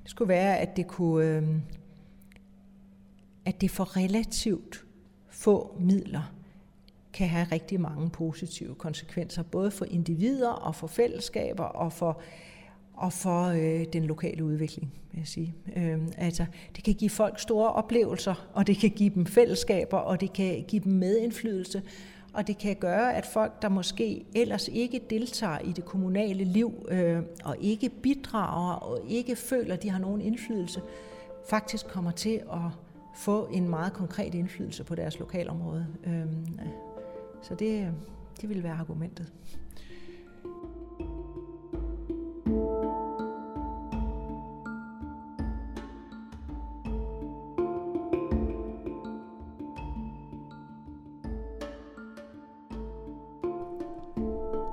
Det 0.03 0.11
skulle 0.11 0.29
være, 0.29 0.59
at 0.59 0.77
det 0.77 0.87
kunne, 0.87 1.27
øh, 1.27 1.43
at 3.45 3.61
det 3.61 3.71
for 3.71 3.97
relativt 3.97 4.85
få 5.31 5.77
midler 5.81 6.38
kan 7.19 7.29
have 7.29 7.47
rigtig 7.53 7.81
mange 7.81 8.11
positive 8.11 8.75
konsekvenser, 8.75 9.43
både 9.43 9.71
for 9.71 9.85
individer 9.85 10.51
og 10.51 10.75
for 10.75 10.87
fællesskaber 10.87 11.65
og 11.65 11.93
for, 11.93 12.21
og 12.95 13.13
for 13.13 13.45
øh, 13.45 13.85
den 13.93 14.05
lokale 14.05 14.45
udvikling, 14.45 14.93
vil 15.13 15.19
jeg 15.19 15.27
sige. 15.27 15.55
Øh, 15.77 15.99
altså, 16.17 16.47
det 16.77 16.85
kan 16.85 16.95
give 16.95 17.11
folk 17.11 17.39
store 17.39 17.73
oplevelser, 17.73 18.49
og 18.55 18.67
det 18.67 18.77
kan 18.79 18.91
give 18.91 19.11
dem 19.15 19.27
fællesskaber, 19.27 19.97
og 19.97 20.21
det 20.21 20.33
kan 20.33 20.65
give 20.69 20.83
dem 20.85 20.93
medindflydelse, 20.93 21.83
og 22.33 22.47
det 22.47 22.59
kan 22.59 22.77
gøre, 22.77 23.15
at 23.15 23.27
folk, 23.27 23.63
der 23.63 23.69
måske 23.69 24.25
ellers 24.35 24.69
ikke 24.69 25.01
deltager 25.11 25.59
i 25.59 25.73
det 25.73 25.85
kommunale 25.85 26.45
liv, 26.45 26.87
øh, 26.89 27.23
og 27.45 27.57
ikke 27.61 27.89
bidrager, 27.89 28.75
og 28.75 29.01
ikke 29.09 29.37
føler, 29.37 29.75
at 29.75 29.83
de 29.83 29.91
har 29.91 29.99
nogen 29.99 30.21
indflydelse, 30.21 30.81
faktisk 31.49 31.89
kommer 31.89 32.11
til 32.11 32.41
at 32.53 32.71
få 33.19 33.49
en 33.53 33.69
meget 33.69 33.93
konkret 33.93 34.35
indflydelse 34.35 34.85
på 34.85 34.95
deres 34.95 35.19
lokalområde. 35.19 35.87
Øh, 36.07 36.27
så 37.43 37.55
det, 37.55 37.87
øh, 37.87 37.93
det 38.41 38.49
vil 38.49 38.63
være 38.63 38.73
argumentet. 38.73 39.33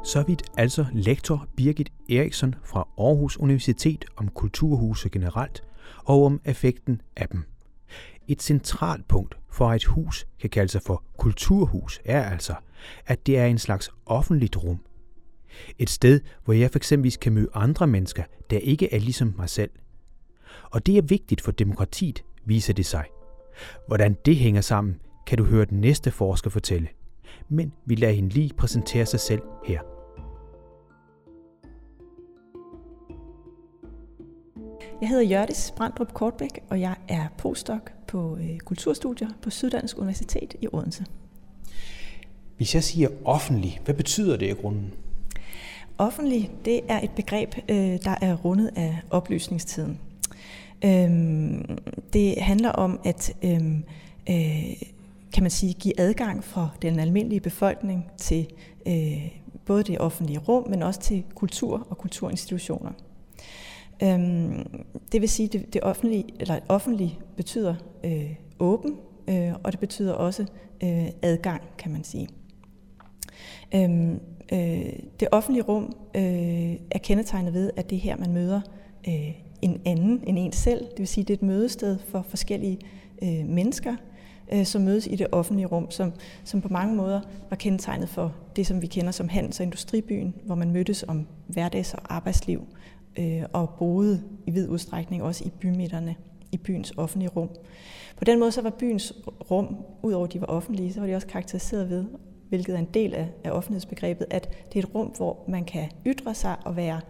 Så 0.03 0.23
vidt 0.27 0.43
altså 0.57 0.85
lektor 0.93 1.47
Birgit 1.55 1.91
Eriksson 2.09 2.55
fra 2.63 2.87
Aarhus 2.97 3.37
Universitet 3.37 4.05
om 4.15 4.27
kulturhuse 4.27 5.09
generelt 5.09 5.63
og 6.05 6.25
om 6.25 6.41
effekten 6.45 7.01
af 7.15 7.27
dem. 7.27 7.43
Et 8.27 8.43
centralt 8.43 9.07
punkt 9.07 9.37
for 9.51 9.69
at 9.69 9.75
et 9.75 9.85
hus 9.85 10.27
kan 10.39 10.49
kalde 10.49 10.71
sig 10.71 10.81
for 10.81 11.03
kulturhus 11.17 11.99
er 12.05 12.23
altså, 12.23 12.55
at 13.05 13.27
det 13.27 13.37
er 13.37 13.45
en 13.45 13.57
slags 13.57 13.89
offentligt 14.05 14.57
rum. 14.57 14.79
Et 15.79 15.89
sted, 15.89 16.21
hvor 16.45 16.53
jeg 16.53 16.71
for 16.71 16.79
eksempel 16.79 17.17
kan 17.17 17.33
møde 17.33 17.47
andre 17.53 17.87
mennesker, 17.87 18.23
der 18.49 18.57
ikke 18.57 18.93
er 18.93 18.99
ligesom 18.99 19.33
mig 19.37 19.49
selv. 19.49 19.71
Og 20.63 20.85
det 20.85 20.97
er 20.97 21.01
vigtigt 21.01 21.41
for 21.41 21.51
demokratiet, 21.51 22.23
viser 22.45 22.73
det 22.73 22.85
sig. 22.85 23.05
Hvordan 23.87 24.17
det 24.25 24.35
hænger 24.35 24.61
sammen, 24.61 25.01
kan 25.27 25.37
du 25.37 25.43
høre 25.43 25.65
den 25.65 25.81
næste 25.81 26.11
forsker 26.11 26.49
fortælle. 26.49 26.87
Men 27.49 27.73
vi 27.85 27.95
lader 27.95 28.13
hende 28.13 28.29
lige 28.29 28.53
præsentere 28.57 29.05
sig 29.05 29.19
selv 29.19 29.41
her. 29.65 29.94
Jeg 35.01 35.09
hedder 35.09 35.23
Jørdis 35.23 35.73
Brandrup 35.77 36.13
Kortbæk, 36.13 36.59
og 36.69 36.81
jeg 36.81 36.95
er 37.07 37.27
postdoc 37.37 37.81
på 38.07 38.37
øh, 38.37 38.57
kulturstudier 38.57 39.27
på 39.41 39.49
Syddansk 39.49 39.97
Universitet 39.97 40.55
i 40.61 40.67
Odense. 40.71 41.05
Hvis 42.57 42.75
jeg 42.75 42.83
siger 42.83 43.09
offentlig, 43.25 43.81
hvad 43.85 43.95
betyder 43.95 44.37
det 44.37 44.49
i 44.49 44.61
grunden? 44.61 44.93
Offentlig, 45.97 46.51
det 46.65 46.81
er 46.87 47.01
et 47.01 47.11
begreb, 47.15 47.55
øh, 47.69 47.77
der 47.77 48.15
er 48.21 48.35
rundet 48.35 48.71
af 48.75 48.99
oplysningstiden. 49.09 49.99
Øhm, 50.85 51.77
det 52.13 52.41
handler 52.41 52.69
om 52.69 52.99
at 53.03 53.33
øhm, 53.43 53.83
øh, 54.29 54.73
kan 55.33 55.43
man 55.43 55.51
sige, 55.51 55.73
give 55.73 55.99
adgang 55.99 56.43
for 56.43 56.75
den 56.81 56.99
almindelige 56.99 57.39
befolkning 57.39 58.05
til 58.17 58.47
både 59.65 59.83
det 59.83 59.99
offentlige 59.99 60.39
rum, 60.39 60.69
men 60.69 60.83
også 60.83 60.99
til 60.99 61.23
kultur 61.35 61.87
og 61.89 61.97
kulturinstitutioner. 61.97 62.91
Øhm, 64.03 64.85
det 65.11 65.21
vil 65.21 65.29
sige, 65.29 65.47
det, 65.47 65.73
det 65.73 65.83
offentlige, 65.83 66.25
eller 66.39 66.59
offentlige 66.69 67.19
betyder 67.35 67.75
øh, 68.03 68.35
åben, 68.59 68.95
øh, 69.27 69.53
og 69.63 69.71
det 69.71 69.79
betyder 69.79 70.13
også 70.13 70.45
øh, 70.83 71.07
adgang, 71.21 71.61
kan 71.77 71.91
man 71.91 72.03
sige. 72.03 72.27
Øhm, 73.75 74.19
øh, 74.53 74.93
det 75.19 75.27
offentlige 75.31 75.63
rum 75.63 75.95
øh, 76.15 76.75
er 76.91 76.99
kendetegnet 77.03 77.53
ved, 77.53 77.71
at 77.75 77.89
det 77.89 77.95
er 77.95 77.99
her, 77.99 78.17
man 78.17 78.33
møder 78.33 78.61
øh, 79.07 79.31
en 79.61 79.81
anden 79.85 80.23
end 80.27 80.39
en 80.39 80.51
selv. 80.51 80.79
Det 80.79 80.99
vil 80.99 81.07
sige, 81.07 81.23
det 81.23 81.29
er 81.29 81.37
et 81.37 81.43
mødested 81.43 81.97
for 81.99 82.25
forskellige 82.29 82.79
øh, 83.21 83.47
mennesker, 83.47 83.95
øh, 84.53 84.65
som 84.65 84.81
mødes 84.81 85.07
i 85.07 85.15
det 85.15 85.27
offentlige 85.31 85.67
rum, 85.67 85.91
som, 85.91 86.13
som 86.43 86.61
på 86.61 86.67
mange 86.69 86.95
måder 86.95 87.21
var 87.49 87.55
kendetegnet 87.55 88.09
for 88.09 88.35
det, 88.55 88.67
som 88.67 88.81
vi 88.81 88.87
kender 88.87 89.11
som 89.11 89.29
handels- 89.29 89.59
og 89.59 89.63
industribyen, 89.63 90.33
hvor 90.43 90.55
man 90.55 90.71
mødtes 90.71 91.05
om 91.07 91.27
hverdags- 91.47 91.93
og 91.93 92.15
arbejdsliv, 92.15 92.67
øh, 93.19 93.43
og 93.53 93.69
boede 93.69 94.23
i 94.47 94.51
vid 94.51 94.69
udstrækning 94.69 95.23
også 95.23 95.43
i 95.45 95.49
bymidterne, 95.49 96.15
i 96.51 96.57
byens 96.57 96.93
offentlige 96.97 97.29
rum. 97.29 97.49
På 98.17 98.23
den 98.23 98.39
måde 98.39 98.51
så 98.51 98.61
var 98.61 98.69
byens 98.69 99.13
rum, 99.51 99.77
udover 100.03 100.25
at 100.25 100.33
de 100.33 100.41
var 100.41 100.47
offentlige, 100.47 100.93
så 100.93 100.99
var 100.99 101.07
de 101.07 101.15
også 101.15 101.27
karakteriseret 101.27 101.89
ved, 101.89 102.05
hvilket 102.49 102.75
er 102.75 102.79
en 102.79 102.87
del 102.93 103.13
af, 103.13 103.29
af 103.43 103.51
offentlighedsbegrebet, 103.51 104.27
at 104.29 104.49
det 104.73 104.79
er 104.79 104.83
et 104.83 104.95
rum, 104.95 105.07
hvor 105.07 105.43
man 105.47 105.65
kan 105.65 105.89
ytre 106.05 106.35
sig 106.35 106.55
og 106.65 106.75
være 106.75 107.01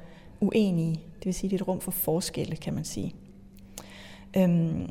uenige. 0.42 0.94
Det 0.94 1.26
vil 1.26 1.34
sige, 1.34 1.50
det 1.50 1.56
er 1.56 1.62
et 1.62 1.68
rum 1.68 1.80
for 1.80 1.92
forskelle, 1.92 2.56
kan 2.56 2.74
man 2.74 2.84
sige. 2.84 3.16
Øhm, 4.38 4.88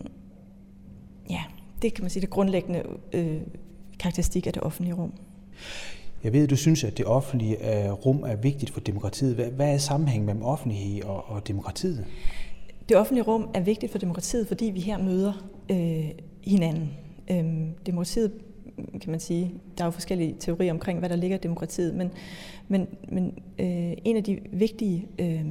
ja, 1.31 1.42
det 1.83 1.94
kan 1.94 2.03
man 2.03 2.11
sige, 2.11 2.20
det 2.20 2.31
grundlæggende 2.31 2.83
øh, 3.12 3.40
karakteristik 3.98 4.46
af 4.46 4.53
det 4.53 4.62
offentlige 4.62 4.94
rum. 4.94 5.12
Jeg 6.25 6.33
ved, 6.33 6.49
du 6.49 6.57
synes, 6.57 6.85
at 6.85 6.99
det 6.99 7.07
offentlige 7.07 7.85
øh, 7.85 7.93
rum 7.93 8.23
er 8.27 8.37
vigtigt 8.37 8.71
for 8.71 8.81
demokratiet. 8.81 9.35
Hvad, 9.35 9.73
er 9.75 9.79
sammenhængen 9.79 10.27
mellem 10.27 10.43
offentlighed 10.43 11.03
og, 11.03 11.31
og 11.31 11.49
demokratiet? 11.49 12.07
Det 12.89 12.97
offentlige 12.97 13.25
rum 13.25 13.49
er 13.55 13.61
vigtigt 13.61 13.93
for 13.93 13.99
demokratiet, 13.99 14.49
fordi 14.49 14.65
vi 14.65 14.81
her 14.81 14.99
møder 14.99 15.33
øh, 15.71 16.11
hinanden. 16.45 16.91
Øh, 17.31 17.45
demokratiet, 17.87 18.33
kan 18.77 19.11
man 19.11 19.21
sige, 19.21 19.53
der 19.79 19.85
er 19.85 19.87
jo 19.87 19.91
forskellige 19.91 20.37
teorier 20.41 20.73
omkring, 20.73 20.99
hvad 20.99 21.09
der 21.09 21.17
ligger 21.17 21.37
i 21.37 21.41
demokratiet, 21.41 21.95
men, 21.95 22.11
men, 22.69 22.87
men 23.09 23.27
øh, 23.59 23.93
en 24.05 24.17
af 24.17 24.25
de 24.25 24.41
vigtige 24.53 25.07
øh, 25.19 25.45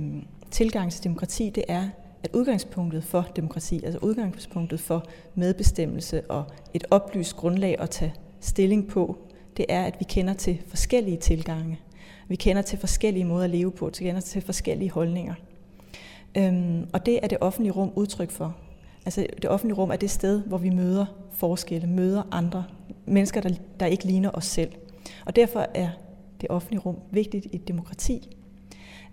tilgange 0.52 0.92
til 0.92 1.04
demokrati, 1.04 1.50
det 1.50 1.64
er, 1.68 1.90
at 2.24 2.30
udgangspunktet 2.34 3.04
for 3.04 3.28
demokrati, 3.36 3.84
altså 3.84 4.00
udgangspunktet 4.02 4.80
for 4.80 5.06
medbestemmelse 5.36 6.32
og 6.32 6.44
et 6.74 6.84
oplyst 6.92 7.36
grundlag 7.36 7.76
at 7.80 7.90
tage 7.90 8.14
stilling 8.40 8.88
på, 8.88 9.18
det 9.58 9.66
er, 9.70 9.84
at 9.84 9.96
vi 10.00 10.06
kender 10.10 10.34
til 10.34 10.62
forskellige 10.68 11.18
tilgange. 11.18 11.80
Vi 12.28 12.36
kender 12.36 12.62
til 12.62 12.80
forskellige 12.80 13.26
måder 13.26 13.44
at 13.44 13.50
leve 13.50 13.72
på, 13.72 13.92
vi 14.00 14.06
kender 14.06 14.22
til 14.22 14.42
forskellige 14.42 14.92
holdninger. 14.92 15.34
Øhm, 16.38 16.88
og 16.94 17.06
det 17.06 17.20
er 17.24 17.28
det 17.28 17.38
offentlige 17.42 17.74
rum 17.74 17.92
udtryk 17.96 18.32
for. 18.32 18.56
Altså 19.06 19.28
det 19.42 19.50
offentlige 19.50 19.78
rum 19.78 19.90
er 19.90 19.96
det 19.96 20.10
sted, 20.10 20.42
hvor 20.42 20.58
vi 20.58 20.70
møder 20.70 21.06
forskelle, 21.32 21.88
møder 21.88 22.24
andre 22.32 22.66
mennesker, 23.06 23.42
der, 23.42 23.50
der 23.80 23.86
ikke 23.86 24.06
ligner 24.06 24.32
os 24.34 24.46
selv. 24.46 24.72
Og 25.26 25.36
derfor 25.36 25.68
er 25.74 25.90
det 26.42 26.50
offentlige 26.50 26.82
rum 26.82 27.00
vigtigt 27.12 27.46
i 27.46 27.56
et 27.56 27.68
demokrati. 27.68 28.38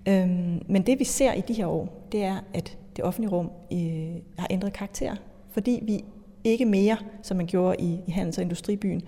Øhm, 0.09 0.63
men 0.69 0.83
det 0.83 0.99
vi 0.99 1.05
ser 1.05 1.33
i 1.33 1.41
de 1.41 1.55
her 1.55 1.67
år, 1.67 2.07
det 2.13 2.23
er, 2.23 2.41
at 2.55 2.79
det 2.97 3.05
offentlige 3.05 3.31
rum 3.31 3.51
øh, 3.73 4.17
har 4.39 4.47
ændret 4.51 4.73
karakter, 4.73 5.17
fordi 5.51 5.81
vi 5.83 6.05
ikke 6.45 6.65
mere, 6.65 6.97
som 7.23 7.37
man 7.37 7.47
gjorde 7.47 7.77
i, 7.79 7.99
i 8.07 8.11
handels- 8.11 8.39
og 8.39 8.43
industribyen, 8.43 9.03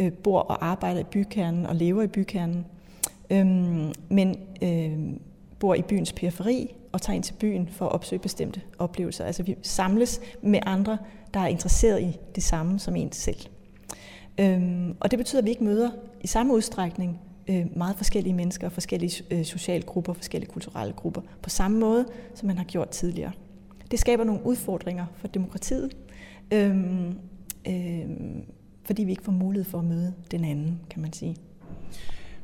øh, 0.00 0.12
bor 0.12 0.40
og 0.40 0.66
arbejder 0.66 1.00
i 1.00 1.04
bykernen 1.04 1.66
og 1.66 1.74
lever 1.74 2.02
i 2.02 2.06
bykernen, 2.06 2.66
øhm, 3.30 3.92
men 4.08 4.36
øh, 4.62 5.16
bor 5.58 5.74
i 5.74 5.82
byens 5.82 6.12
periferi 6.12 6.74
og 6.92 7.02
tager 7.02 7.14
ind 7.14 7.22
til 7.22 7.34
byen 7.34 7.68
for 7.68 7.86
at 7.86 7.92
opsøge 7.92 8.20
bestemte 8.20 8.60
oplevelser. 8.78 9.24
Altså 9.24 9.42
vi 9.42 9.56
samles 9.62 10.20
med 10.42 10.60
andre, 10.66 10.98
der 11.34 11.40
er 11.40 11.46
interesseret 11.46 12.02
i 12.02 12.16
det 12.34 12.42
samme 12.42 12.78
som 12.78 12.96
en 12.96 13.12
selv. 13.12 13.40
Øhm, 14.40 14.96
og 15.00 15.10
det 15.10 15.18
betyder, 15.18 15.38
at 15.40 15.44
vi 15.44 15.50
ikke 15.50 15.64
møder 15.64 15.90
i 16.20 16.26
samme 16.26 16.54
udstrækning 16.54 17.20
øh, 17.48 17.66
meget 17.76 17.96
forskellige 17.96 18.34
mennesker, 18.34 18.68
forskellige 18.68 19.24
øh, 19.30 19.44
sociale 19.44 19.82
grupper, 19.82 20.12
forskellige 20.12 20.50
kulturelle 20.50 20.92
grupper, 20.92 21.20
på 21.42 21.50
samme 21.50 21.78
måde, 21.78 22.06
som 22.34 22.46
man 22.46 22.56
har 22.56 22.64
gjort 22.64 22.88
tidligere. 22.88 23.32
Det 23.90 23.98
skaber 23.98 24.24
nogle 24.24 24.46
udfordringer 24.46 25.06
for 25.16 25.28
demokratiet, 25.28 25.96
øhm, 26.52 27.18
øhm, 27.68 28.44
fordi 28.84 29.04
vi 29.04 29.10
ikke 29.10 29.24
får 29.24 29.32
mulighed 29.32 29.64
for 29.64 29.78
at 29.78 29.84
møde 29.84 30.14
den 30.30 30.44
anden, 30.44 30.80
kan 30.90 31.02
man 31.02 31.12
sige. 31.12 31.36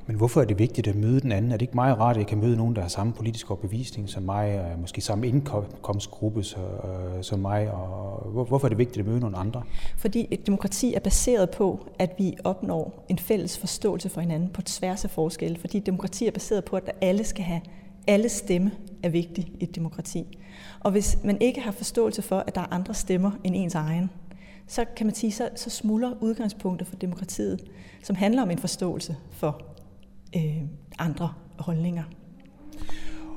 Men 0.06 0.16
hvorfor 0.16 0.40
er 0.40 0.44
det 0.44 0.58
vigtigt 0.58 0.86
at 0.86 0.96
møde 0.96 1.20
den 1.20 1.32
anden? 1.32 1.52
Er 1.52 1.56
det 1.56 1.62
ikke 1.62 1.74
meget 1.74 1.98
rart, 1.98 2.16
at 2.16 2.20
jeg 2.20 2.26
kan 2.26 2.38
møde 2.38 2.56
nogen, 2.56 2.76
der 2.76 2.82
har 2.82 2.88
samme 2.88 3.12
politisk 3.12 3.50
overbevisning 3.50 4.08
som 4.08 4.22
mig, 4.22 4.60
og 4.60 4.78
måske 4.80 5.00
samme 5.00 5.28
indkomstgruppe 5.28 6.44
som 7.22 7.38
mig? 7.38 7.70
Og 7.70 8.30
hvorfor 8.30 8.64
er 8.64 8.68
det 8.68 8.78
vigtigt 8.78 8.98
at 8.98 9.06
møde 9.06 9.20
nogle 9.20 9.36
andre? 9.36 9.62
Fordi 9.96 10.28
et 10.30 10.46
demokrati 10.46 10.94
er 10.94 11.00
baseret 11.00 11.50
på, 11.50 11.86
at 11.98 12.14
vi 12.18 12.36
opnår 12.44 13.04
en 13.08 13.18
fælles 13.18 13.58
forståelse 13.58 14.08
for 14.08 14.20
hinanden 14.20 14.48
på 14.48 14.62
tværs 14.62 15.04
af 15.04 15.10
forskelle. 15.10 15.58
Fordi 15.58 15.78
demokrati 15.78 16.26
er 16.26 16.30
baseret 16.30 16.64
på, 16.64 16.76
at 16.76 16.92
alle 17.00 17.24
skal 17.24 17.44
have 17.44 17.60
alle 18.06 18.28
stemme 18.28 18.70
er 19.02 19.08
vigtig 19.08 19.52
i 19.60 19.64
et 19.64 19.74
demokrati. 19.74 20.38
Og 20.80 20.90
hvis 20.90 21.18
man 21.24 21.40
ikke 21.40 21.60
har 21.60 21.72
forståelse 21.72 22.22
for, 22.22 22.44
at 22.46 22.54
der 22.54 22.60
er 22.60 22.72
andre 22.72 22.94
stemmer 22.94 23.30
end 23.44 23.56
ens 23.56 23.74
egen, 23.74 24.10
så 24.66 24.84
kan 24.96 25.06
man 25.06 25.14
sige, 25.14 25.32
så, 25.32 25.48
så 25.56 25.70
smuldrer 25.70 26.12
udgangspunktet 26.20 26.88
for 26.88 26.96
demokratiet, 26.96 27.60
som 28.02 28.16
handler 28.16 28.42
om 28.42 28.50
en 28.50 28.58
forståelse 28.58 29.16
for 29.30 29.62
øh, 30.36 30.62
andre 30.98 31.32
holdninger. 31.58 32.04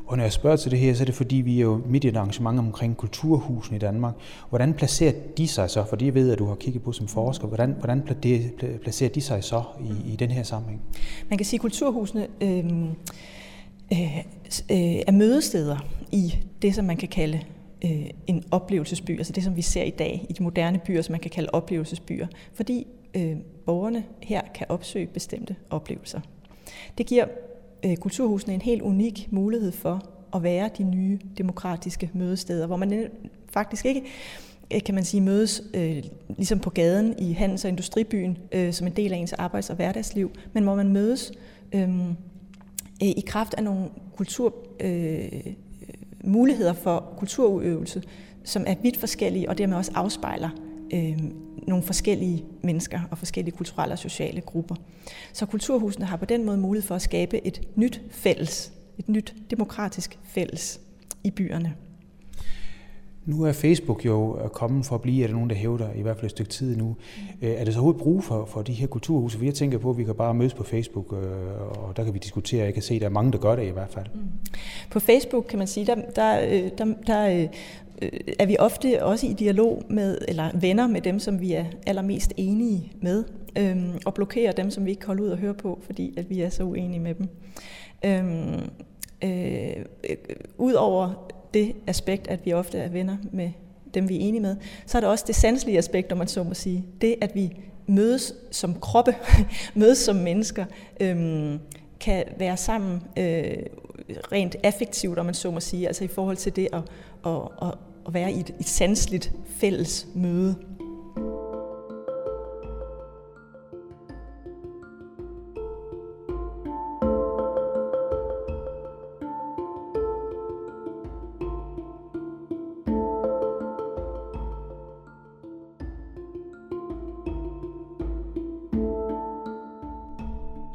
Og 0.08 0.17
når 0.17 0.23
jeg 0.23 0.34
spørger 0.34 0.58
til 0.58 0.71
det 0.71 0.80
her, 0.80 0.93
så 0.93 1.03
er 1.03 1.06
det 1.06 1.15
fordi, 1.15 1.36
vi 1.36 1.58
er 1.58 1.62
jo 1.62 1.82
midt 1.86 2.03
i 2.03 2.08
et 2.08 2.17
arrangement 2.17 2.60
omkring 2.60 2.97
kulturhusen 2.97 3.75
i 3.75 3.80
Danmark. 3.80 4.13
Hvordan 4.49 4.73
placerer 4.73 5.13
de 5.38 5.47
sig 5.47 5.69
så, 5.69 5.86
for 5.89 5.95
det 5.95 6.13
ved 6.13 6.32
at 6.32 6.39
du 6.39 6.45
har 6.45 6.56
kigget 6.56 6.84
på 6.84 6.91
som 6.91 7.08
forsker, 7.08 7.47
hvordan, 7.47 7.75
hvordan 7.80 8.03
placerer 8.84 9.10
de 9.10 9.21
sig 9.21 9.43
så 9.43 9.63
i, 9.82 10.13
i 10.13 10.15
den 10.15 10.32
her 10.32 10.43
sammenhæng? 10.43 10.82
Man 11.30 11.38
kan 11.38 11.45
sige, 11.45 11.58
at 11.58 11.62
kulturhusene 11.62 12.27
øh, 12.41 12.65
Øh, 13.93 14.17
øh, 14.71 15.02
er 15.08 15.12
mødesteder 15.12 15.78
i 16.12 16.36
det, 16.62 16.76
som 16.76 16.86
man 16.86 16.97
kan 16.97 17.08
kalde 17.08 17.39
øh, 17.86 18.10
en 18.28 18.43
oplevelsesby, 18.52 19.17
altså 19.17 19.34
det, 19.34 19.43
som 19.43 19.56
vi 19.56 19.62
ser 19.62 19.84
i 19.84 19.89
dag 19.89 20.26
i 20.30 20.34
de 20.34 20.43
moderne 20.43 20.80
byer, 20.80 21.02
som 21.02 21.13
man 21.13 21.19
kan 21.19 21.32
kalde 21.32 21.50
oplevelsesbyer, 21.54 22.28
fordi 22.54 22.88
øh, 23.13 23.36
borgerne 23.65 24.04
her 24.21 24.41
kan 24.56 24.65
opsøge 24.69 25.08
bestemte 25.08 25.56
oplevelser. 25.69 26.19
Det 26.97 27.06
giver 27.06 27.26
øh, 27.86 27.97
kulturhusene 27.97 28.54
en 28.54 28.62
helt 28.62 28.82
unik 28.82 29.28
mulighed 29.32 29.71
for 29.71 30.06
at 30.36 30.43
være 30.43 30.69
de 30.78 30.84
nye 30.84 31.19
demokratiske 31.38 32.10
mødesteder, 32.13 32.67
hvor 32.67 32.78
man 32.78 33.08
faktisk 33.50 33.86
ikke 33.86 34.04
øh, 34.73 34.84
kan 34.84 34.95
man 34.95 35.06
sige, 35.06 35.21
mødes 35.21 35.63
øh, 35.73 36.04
ligesom 36.28 36.60
på 36.60 36.69
gaden 36.69 37.15
i 37.19 37.34
handels- 37.34 37.65
og 37.65 37.69
industribyen 37.69 38.38
øh, 38.52 38.73
som 38.73 38.88
en 38.88 38.93
del 38.93 39.13
af 39.13 39.17
ens 39.17 39.34
arbejds- 39.34 39.69
og 39.69 39.76
hverdagsliv, 39.76 40.32
men 40.54 40.63
hvor 40.63 40.76
man 40.76 40.88
mødes 40.88 41.32
øh, 41.73 41.89
Øh, 43.04 43.10
i 43.10 43.24
kraft 43.28 43.54
af 43.54 43.64
nogle 43.64 43.90
kultur, 44.16 44.54
øh, 44.80 45.54
muligheder 46.24 46.74
for 46.74 47.14
kulturudøvelse, 47.18 48.04
som 48.44 48.64
er 48.68 48.76
vidt 48.82 48.98
forskellige 48.98 49.50
og 49.50 49.58
dermed 49.58 49.78
også 49.78 49.92
afspejler 49.96 50.50
øh, 50.94 51.18
nogle 51.68 51.84
forskellige 51.84 52.46
mennesker 52.62 53.00
og 53.12 53.18
forskellige 53.18 53.56
kulturelle 53.56 53.94
og 53.94 54.00
sociale 54.00 54.42
grupper. 54.42 54.76
Så 55.34 55.46
kulturhusene 55.46 56.06
har 56.06 56.18
på 56.18 56.26
den 56.26 56.46
måde 56.46 56.58
mulighed 56.58 56.88
for 56.88 56.96
at 56.96 57.02
skabe 57.02 57.48
et 57.48 57.62
nyt 57.76 58.02
fælles, 58.12 58.74
et 58.98 59.10
nyt 59.10 59.36
demokratisk 59.50 60.20
fælles 60.24 60.80
i 61.24 61.32
byerne. 61.32 61.76
Nu 63.28 63.44
er 63.44 63.52
Facebook 63.52 64.06
jo 64.06 64.40
kommet 64.54 64.86
for 64.86 64.96
at 64.96 65.02
blive, 65.02 65.24
er 65.24 65.28
der 65.28 65.34
nogen, 65.34 65.50
der 65.50 65.56
hævder 65.56 65.94
i 65.96 66.02
hvert 66.02 66.16
fald 66.16 66.26
et 66.26 66.32
stykke 66.32 66.52
tid 66.52 66.78
nu. 66.78 66.88
Mm. 66.88 67.48
Er 67.48 67.63
det 67.63 67.74
så 67.74 67.80
overhovedet 67.80 68.02
brug 68.02 68.24
for, 68.24 68.46
for 68.46 68.62
de 68.62 68.74
her 68.74 68.88
kulturhuse? 68.88 69.38
For 69.38 69.46
jeg 69.46 69.54
tænker 69.54 69.78
på, 69.78 69.90
at 69.90 69.98
vi 69.98 70.04
kan 70.04 70.16
bare 70.16 70.34
mødes 70.34 70.54
på 70.54 70.63
Facebook, 70.63 71.13
øh, 71.13 71.62
og 71.62 71.98
der 71.98 72.04
kan 72.04 72.13
vi 72.13 72.20
diskutere. 72.20 72.66
Jeg 72.66 72.74
kan 72.74 72.84
se, 72.84 72.94
at 72.94 73.02
der 73.02 73.08
er 73.08 73.12
mange, 73.12 73.32
der 73.32 73.38
gør 73.38 73.56
det 73.56 73.68
i 73.68 73.70
hvert 73.70 73.90
fald. 73.90 74.06
Mm. 74.13 74.22
På 74.92 75.00
Facebook 75.00 75.46
kan 75.50 75.60
man 75.60 75.68
sige, 75.68 75.86
der, 75.86 75.96
der, 76.16 76.42
øh, 76.42 76.70
der, 76.78 76.94
der 77.08 77.30
øh, 77.30 77.48
er 78.40 78.46
vi 78.46 78.56
ofte 78.60 79.04
også 79.04 79.28
i 79.28 79.34
dialog 79.34 79.84
med, 79.90 80.18
eller 80.28 80.50
venner 80.60 80.88
med 80.88 81.02
dem, 81.02 81.20
som 81.20 81.42
vi 81.42 81.54
er 81.54 81.66
allermest 81.88 82.34
enige 82.38 82.92
med, 83.02 83.24
øhm, 83.58 83.92
og 84.06 84.13
blokerer 84.13 84.52
dem, 84.52 84.72
som 84.72 84.86
vi 84.86 84.90
ikke 84.90 85.00
kan 85.00 85.08
holde 85.08 85.24
ud 85.24 85.30
og 85.30 85.38
høre 85.38 85.54
på, 85.54 85.80
fordi 85.86 86.13
at 86.18 86.30
vi 86.30 86.42
er 86.42 86.50
så 86.50 86.63
uenige 86.63 87.00
med 87.00 87.16
dem. 87.16 87.28
Øhm, 88.06 88.70
øh, 89.24 89.86
Udover 90.58 91.34
det 91.54 91.76
aspekt, 91.88 92.28
at 92.28 92.46
vi 92.46 92.54
ofte 92.54 92.78
er 92.78 92.90
venner 92.90 93.18
med 93.32 93.52
dem, 93.94 94.10
vi 94.10 94.16
er 94.16 94.20
enige 94.20 94.42
med, 94.42 94.56
så 94.86 94.98
er 94.98 95.02
der 95.02 95.08
også 95.08 95.24
det 95.28 95.36
sanselige 95.36 95.78
aspekt, 95.78 96.12
om 96.12 96.18
man 96.18 96.28
så 96.28 96.44
må 96.44 96.54
sige. 96.54 96.86
Det, 97.02 97.16
at 97.22 97.36
vi 97.36 97.60
mødes 97.88 98.34
som 98.52 98.80
kroppe, 98.80 99.16
mødes 99.76 99.98
som 99.98 100.16
mennesker, 100.16 100.66
øhm, 101.00 101.60
kan 102.00 102.24
være 102.38 102.58
sammen 102.58 103.04
øh, 103.18 103.58
rent 104.32 104.56
affektivt, 104.64 105.20
om 105.20 105.26
man 105.26 105.36
så 105.36 105.52
må 105.52 105.60
sige, 105.60 105.88
altså 105.88 106.04
i 106.04 106.08
forhold 106.08 106.38
til 106.38 106.56
det 106.56 106.68
at, 106.74 106.82
at, 107.26 107.42
at, 107.62 107.74
at 108.08 108.14
være 108.14 108.32
i 108.32 108.40
et, 108.40 108.56
et 108.60 108.68
sansligt 108.68 109.32
fælles 109.48 110.08
møde. 110.16 110.56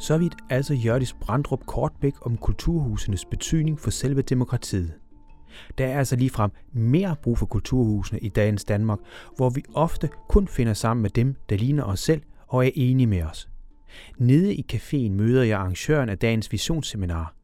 Så 0.03 0.19
vidt 0.19 0.35
altså 0.51 0.75
Jørdis 0.75 1.12
Brandrup 1.12 1.67
Kortbæk 1.67 2.27
om 2.27 2.37
kulturhusenes 2.37 3.25
betydning 3.25 3.81
for 3.81 3.91
selve 3.91 4.23
demokratiet. 4.23 4.93
Der 5.79 5.87
er 5.87 5.99
altså 5.99 6.17
ligefrem 6.17 6.51
mere 6.73 7.17
brug 7.23 7.38
for 7.38 7.47
kulturhusene 7.47 8.21
i 8.21 8.29
dagens 8.29 8.65
Danmark, 8.65 8.99
hvor 9.37 9.51
vi 9.51 9.62
ofte 9.75 10.09
kun 10.29 10.49
finder 10.49 10.73
sammen 10.75 11.03
med 11.03 11.11
dem, 11.11 11.35
der 11.51 11.57
ligner 11.57 11.85
os 11.85 12.01
selv 12.01 12.23
og 12.49 12.67
er 12.67 12.71
enige 12.75 13.07
med 13.07 13.23
os. 13.23 13.49
Nede 14.19 14.55
i 14.55 14.67
caféen 14.73 15.11
møder 15.11 15.43
jeg 15.43 15.59
arrangøren 15.59 16.09
af 16.09 16.19
dagens 16.19 16.53
visionsseminar. 16.53 17.35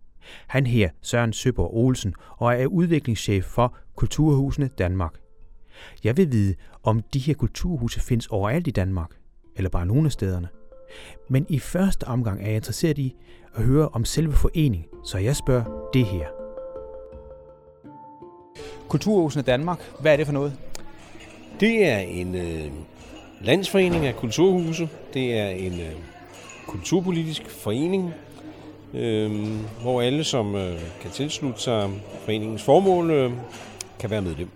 Han 0.47 0.67
her 0.67 0.91
Søren 1.03 1.33
Søborg 1.33 1.75
Olsen 1.75 2.15
og 2.37 2.55
er 2.55 2.67
udviklingschef 2.67 3.45
for 3.45 3.77
Kulturhusene 3.97 4.69
Danmark. 4.79 5.15
Jeg 6.05 6.17
vil 6.17 6.33
vide, 6.33 6.55
om 6.83 7.03
de 7.15 7.19
her 7.19 7.35
kulturhuse 7.35 8.01
findes 8.01 8.27
overalt 8.27 8.67
i 8.67 8.71
Danmark, 8.71 9.11
eller 9.57 9.71
bare 9.71 9.87
nogle 9.87 10.07
af 10.07 10.13
stederne. 10.13 10.49
Men 11.29 11.47
i 11.49 11.59
første 11.59 12.05
omgang 12.05 12.43
er 12.43 12.47
jeg 12.47 12.57
interesseret 12.57 12.99
i 12.99 13.15
at 13.55 13.63
høre 13.63 13.89
om 13.89 14.05
selve 14.05 14.33
foreningen, 14.33 14.87
så 15.05 15.19
jeg 15.19 15.37
spørger 15.37 15.89
det 15.93 16.07
her. 16.07 16.27
Kulturhusen 18.89 19.39
af 19.39 19.45
Danmark, 19.45 19.79
hvad 20.01 20.13
er 20.13 20.17
det 20.17 20.27
for 20.27 20.33
noget? 20.33 20.53
Det 21.61 21.87
er 21.87 21.99
en 21.99 22.35
øh, 22.35 22.71
landsforening 23.41 24.07
af 24.07 24.17
kulturhuse. 24.17 24.89
Det 25.15 25.39
er 25.39 25.49
en 25.49 25.73
øh, 25.73 25.93
kulturpolitisk 26.67 27.51
forening, 27.51 28.15
øh, 28.95 29.47
hvor 29.83 30.03
alle, 30.03 30.25
som 30.25 30.55
øh, 30.55 30.81
kan 31.01 31.11
tilslutte 31.11 31.61
sig 31.61 31.91
foreningens 32.25 32.63
formål, 32.63 33.11
øh, 33.11 33.33
kan 33.99 34.11
være 34.11 34.23
medlem. 34.23 34.49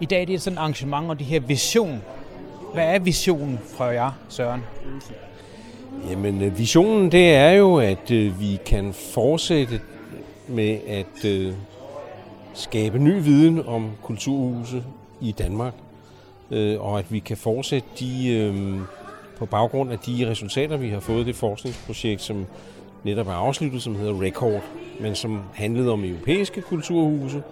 I 0.00 0.04
dag 0.04 0.22
er 0.22 0.26
det 0.26 0.42
sådan 0.42 0.56
et 0.56 0.60
arrangement 0.60 1.10
og 1.10 1.18
det 1.18 1.26
her 1.26 1.40
vision 1.40 2.02
hvad 2.72 2.94
er 2.94 2.98
visionen 2.98 3.58
fra 3.76 3.84
jer, 3.84 4.10
Søren? 4.28 4.60
Jamen, 6.10 6.42
øh, 6.42 6.58
visionen 6.58 7.12
det 7.12 7.34
er 7.34 7.50
jo, 7.50 7.76
at 7.76 8.10
øh, 8.10 8.40
vi 8.40 8.58
kan 8.66 8.92
fortsætte 8.92 9.80
med 10.48 10.78
at 10.88 11.24
øh, 11.24 11.52
skabe 12.54 12.98
ny 12.98 13.22
viden 13.22 13.66
om 13.66 13.90
kulturhuse 14.02 14.84
i 15.20 15.32
Danmark, 15.32 15.74
øh, 16.50 16.80
og 16.80 16.98
at 16.98 17.12
vi 17.12 17.18
kan 17.18 17.36
fortsætte 17.36 17.88
de, 17.98 18.28
øh, 18.28 18.80
på 19.38 19.46
baggrund 19.46 19.92
af 19.92 19.98
de 19.98 20.30
resultater, 20.30 20.76
vi 20.76 20.88
har 20.88 21.00
fået 21.00 21.26
det 21.26 21.36
forskningsprojekt, 21.36 22.22
som 22.22 22.46
netop 23.04 23.28
er 23.28 23.32
afsluttet, 23.32 23.82
som 23.82 23.96
hedder 23.96 24.22
Record, 24.22 24.62
men 25.00 25.14
som 25.14 25.40
handlede 25.54 25.92
om 25.92 26.04
europæiske 26.04 26.60
kulturhuse, 26.60 27.42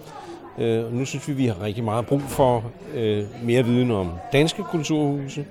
Øh, 0.58 0.94
nu 0.94 1.04
synes 1.04 1.28
vi, 1.28 1.32
vi 1.32 1.46
har 1.46 1.62
rigtig 1.62 1.84
meget 1.84 2.06
brug 2.06 2.22
for 2.22 2.64
øh, 2.94 3.24
mere 3.42 3.64
viden 3.64 3.90
om 3.90 4.10
danske 4.32 4.62
kulturhuse, 4.62 5.44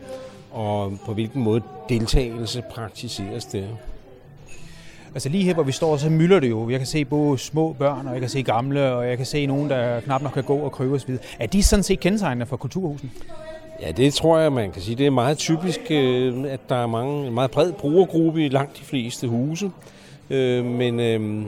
og 0.52 0.94
på 1.06 1.13
hvilken 1.13 1.44
måde 1.44 1.62
deltagelse 1.89 2.63
praktiseres 2.72 3.46
der. 3.46 3.68
Altså 5.13 5.30
lige 5.30 5.44
her, 5.44 5.54
hvor 5.54 5.63
vi 5.63 5.72
står, 5.72 5.98
så 5.98 6.10
mylder 6.10 6.39
det 6.39 6.50
jo. 6.50 6.70
Jeg 6.70 6.80
kan 6.80 6.88
se 6.88 7.06
både 7.06 7.38
små 7.38 7.74
børn, 7.74 8.08
og 8.08 8.13
jeg 8.13 8.22
kan 8.22 8.30
se 8.30 8.44
gamle, 8.44 8.94
og 8.94 9.08
jeg 9.08 9.18
kan 9.18 9.26
se 9.26 9.46
nogen, 9.46 9.70
der 9.70 10.00
knap 10.00 10.22
nok 10.22 10.32
kan 10.32 10.44
gå 10.44 10.58
og 10.58 10.72
krybe 10.72 10.94
osv. 10.94 11.18
Er 11.39 11.48
de 11.48 11.63
sådan 11.63 11.84
set 11.84 12.00
kendetegnende 12.00 12.46
for 12.46 12.58
kulturhusen? 12.58 13.12
Ja, 13.82 13.92
det 13.92 14.13
tror 14.13 14.38
jeg, 14.38 14.54
man 14.54 14.72
kan 14.72 14.82
sige. 14.82 14.96
Det 14.96 15.06
er 15.06 15.10
meget 15.10 15.38
typisk, 15.38 15.80
øh, 15.89 16.44
at 16.48 16.60
der 16.70 16.76
er 16.76 16.88
mange, 16.88 17.28
en 17.28 17.34
meget 17.34 17.52
bred 17.52 17.72
brugergruppe 17.72 18.46
i 18.46 18.50
langt 18.50 18.78
de 18.78 18.84
fleste 18.84 19.28
huse. 19.28 19.72
Øh, 20.30 20.66
men 20.66 21.00
øh, 21.00 21.46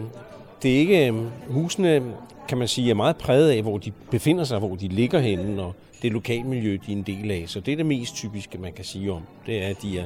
det 0.66 0.76
er 0.76 0.80
ikke... 0.80 1.14
Husene, 1.48 2.04
kan 2.48 2.58
man 2.58 2.68
sige, 2.68 2.90
er 2.90 2.94
meget 2.94 3.18
præget 3.18 3.52
af, 3.52 3.62
hvor 3.62 3.78
de 3.78 3.92
befinder 4.12 4.44
sig, 4.44 4.60
hvor 4.60 4.76
de 4.76 4.88
ligger 4.88 5.20
henne, 5.20 5.64
og 5.64 5.74
det 6.02 6.12
lokalmiljø, 6.12 6.78
de 6.88 6.92
er 6.92 6.96
en 6.96 7.04
del 7.04 7.32
af. 7.32 7.44
Så 7.48 7.60
det 7.60 7.72
er 7.72 7.76
det 7.76 7.86
mest 7.86 8.16
typiske, 8.16 8.58
man 8.58 8.74
kan 8.74 8.86
sige 8.86 9.12
om. 9.12 9.22
Det 9.46 9.64
er, 9.64 9.68
at 9.68 9.82
de 9.82 10.00
er 10.00 10.06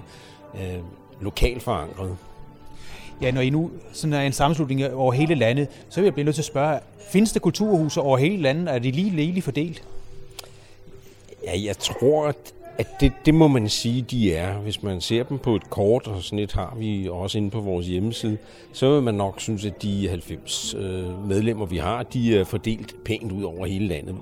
øh, 0.55 0.79
lokalt 1.21 1.63
forankret. 1.63 2.17
Ja, 3.21 3.31
når 3.31 3.41
I 3.41 3.49
nu 3.49 3.71
sådan 3.91 4.13
er 4.13 4.21
en 4.21 4.33
sammenslutning 4.33 4.93
over 4.93 5.13
hele 5.13 5.35
landet, 5.35 5.67
så 5.89 5.99
vil 5.99 6.05
jeg 6.05 6.13
blive 6.13 6.25
nødt 6.25 6.35
til 6.35 6.41
at 6.41 6.45
spørge, 6.45 6.79
findes 7.11 7.31
der 7.31 7.39
kulturhuse 7.39 8.01
over 8.01 8.17
hele 8.17 8.41
landet? 8.41 8.75
Er 8.75 8.79
de 8.79 8.91
lige 8.91 9.09
lige 9.09 9.41
fordelt? 9.41 9.83
Ja, 11.43 11.61
jeg 11.63 11.77
tror, 11.77 12.33
at 12.79 12.87
det, 12.99 13.11
det 13.25 13.33
må 13.33 13.47
man 13.47 13.69
sige, 13.69 14.01
de 14.01 14.33
er. 14.33 14.57
Hvis 14.57 14.83
man 14.83 15.01
ser 15.01 15.23
dem 15.23 15.37
på 15.37 15.55
et 15.55 15.69
kort, 15.69 16.07
og 16.07 16.23
sådan 16.23 16.39
et 16.39 16.51
har 16.51 16.75
vi 16.77 17.09
også 17.11 17.37
inde 17.37 17.49
på 17.49 17.59
vores 17.59 17.87
hjemmeside, 17.87 18.37
så 18.73 18.93
vil 18.93 19.03
man 19.03 19.13
nok 19.13 19.41
synes, 19.41 19.65
at 19.65 19.81
de 19.81 20.09
90 20.09 20.75
øh, 20.75 21.27
medlemmer, 21.27 21.65
vi 21.65 21.77
har, 21.77 22.03
de 22.03 22.39
er 22.39 22.43
fordelt 22.43 23.03
pænt 23.05 23.31
ud 23.31 23.43
over 23.43 23.65
hele 23.65 23.87
landet. 23.87 24.15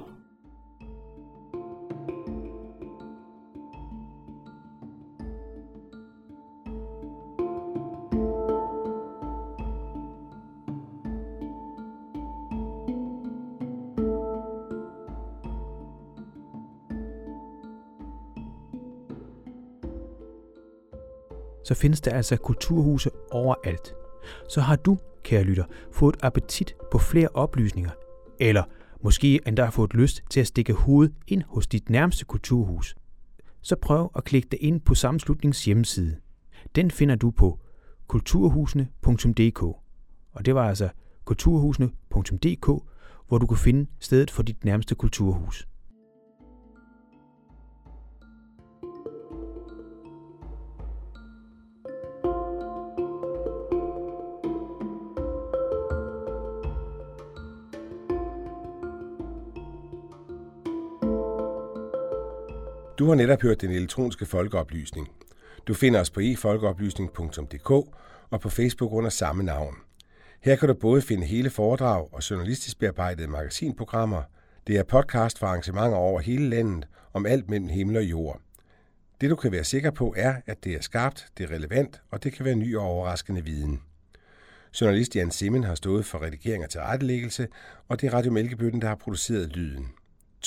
Så 21.68 21.74
findes 21.74 22.02
der 22.02 22.12
altså 22.12 22.38
kulturhuse 22.38 23.10
overalt. 23.32 23.94
Så 24.50 24.62
har 24.62 24.76
du, 24.76 24.98
kære 25.24 25.44
lytter, 25.44 25.64
fået 25.92 26.18
appetit 26.22 26.76
på 26.92 26.98
flere 26.98 27.28
oplysninger, 27.34 27.92
eller 28.40 28.64
måske 29.04 29.40
endda 29.48 29.64
har 29.64 29.72
fået 29.72 29.94
lyst 29.94 30.22
til 30.30 30.40
at 30.40 30.48
stikke 30.48 30.74
hovedet 30.74 31.16
ind 31.28 31.44
hos 31.48 31.68
dit 31.68 31.90
nærmeste 31.90 32.26
kulturhus. 32.26 32.96
Så 33.62 33.76
prøv 33.76 34.12
at 34.16 34.24
klikke 34.24 34.48
dig 34.52 34.64
ind 34.64 34.82
på 34.82 34.96
sammenslutningens 34.96 35.66
hjemmeside. 35.66 36.16
Den 36.76 36.92
finder 36.92 37.16
du 37.16 37.32
på 37.32 37.60
kulturhusene.dk. 38.08 39.64
Og 40.32 40.46
det 40.46 40.56
var 40.56 40.70
altså 40.70 40.90
kulturhusene.dk, 41.26 42.84
hvor 43.28 43.38
du 43.38 43.46
kan 43.46 43.58
finde 43.58 43.90
stedet 44.00 44.32
for 44.32 44.44
dit 44.44 44.66
nærmeste 44.66 44.96
kulturhus. 44.96 45.68
Du 63.00 63.08
har 63.08 63.16
netop 63.16 63.42
hørt 63.42 63.62
den 63.62 63.72
elektroniske 63.72 64.26
folkeoplysning. 64.26 65.08
Du 65.68 65.74
finder 65.74 66.00
os 66.00 66.10
på 66.10 66.20
efolkeoplysning.dk 66.20 67.72
og 68.30 68.42
på 68.42 68.50
Facebook 68.50 68.94
under 68.94 69.10
samme 69.10 69.44
navn. 69.44 69.76
Her 70.42 70.56
kan 70.56 70.68
du 70.68 70.74
både 70.74 71.02
finde 71.02 71.26
hele 71.26 71.50
foredrag 71.50 72.14
og 72.14 72.30
journalistisk 72.30 72.80
bearbejdede 72.80 73.28
magasinprogrammer. 73.28 74.24
Det 74.68 74.78
er 74.78 74.84
podcast 74.84 75.40
for 75.40 75.48
arrangementer 75.48 75.98
over 75.98 76.20
hele 76.20 76.50
landet 76.50 76.88
om 77.14 77.26
alt 77.26 77.50
mellem 77.50 77.70
himmel 77.70 77.98
og 77.98 78.04
jord. 78.04 78.42
Det 79.22 79.30
du 79.30 79.36
kan 79.36 79.52
være 79.52 79.64
sikker 79.64 79.92
på 79.92 80.14
er, 80.18 80.36
at 80.46 80.64
det 80.64 80.74
er 80.74 80.82
skarpt, 80.82 81.28
det 81.38 81.44
er 81.52 81.56
relevant, 81.56 82.02
og 82.12 82.24
det 82.24 82.34
kan 82.34 82.46
være 82.46 82.56
ny 82.56 82.76
og 82.76 82.84
overraskende 82.84 83.46
viden. 83.46 83.82
Journalist 84.82 85.16
Jan 85.16 85.32
Simmen 85.32 85.64
har 85.64 85.76
stået 85.76 86.06
for 86.06 86.22
redigering 86.22 86.64
og 86.64 86.70
tilrettelæggelse, 86.70 87.48
og 87.88 88.02
det 88.02 88.08
er 88.08 88.14
Radio 88.14 88.32
Mælkebøtten, 88.32 88.82
der 88.82 88.88
har 88.88 88.96
produceret 88.96 89.56
lyden. 89.56 89.88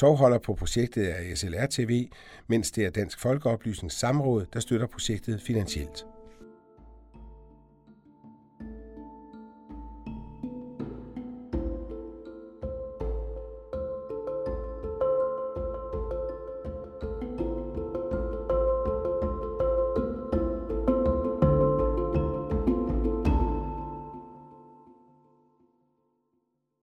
Tovholder 0.01 0.39
på 0.39 0.55
projektet 0.55 1.11
er 1.11 1.35
SLR 1.37 1.67
TV, 1.67 2.09
mens 2.47 2.71
det 2.71 2.85
er 2.85 2.91
Dansk 2.91 3.21
Folkeoplysnings 3.21 3.95
Samråd, 3.95 4.47
der 4.53 4.61
støtter 4.61 4.87
projektet 4.87 5.43
finansielt. 5.43 6.05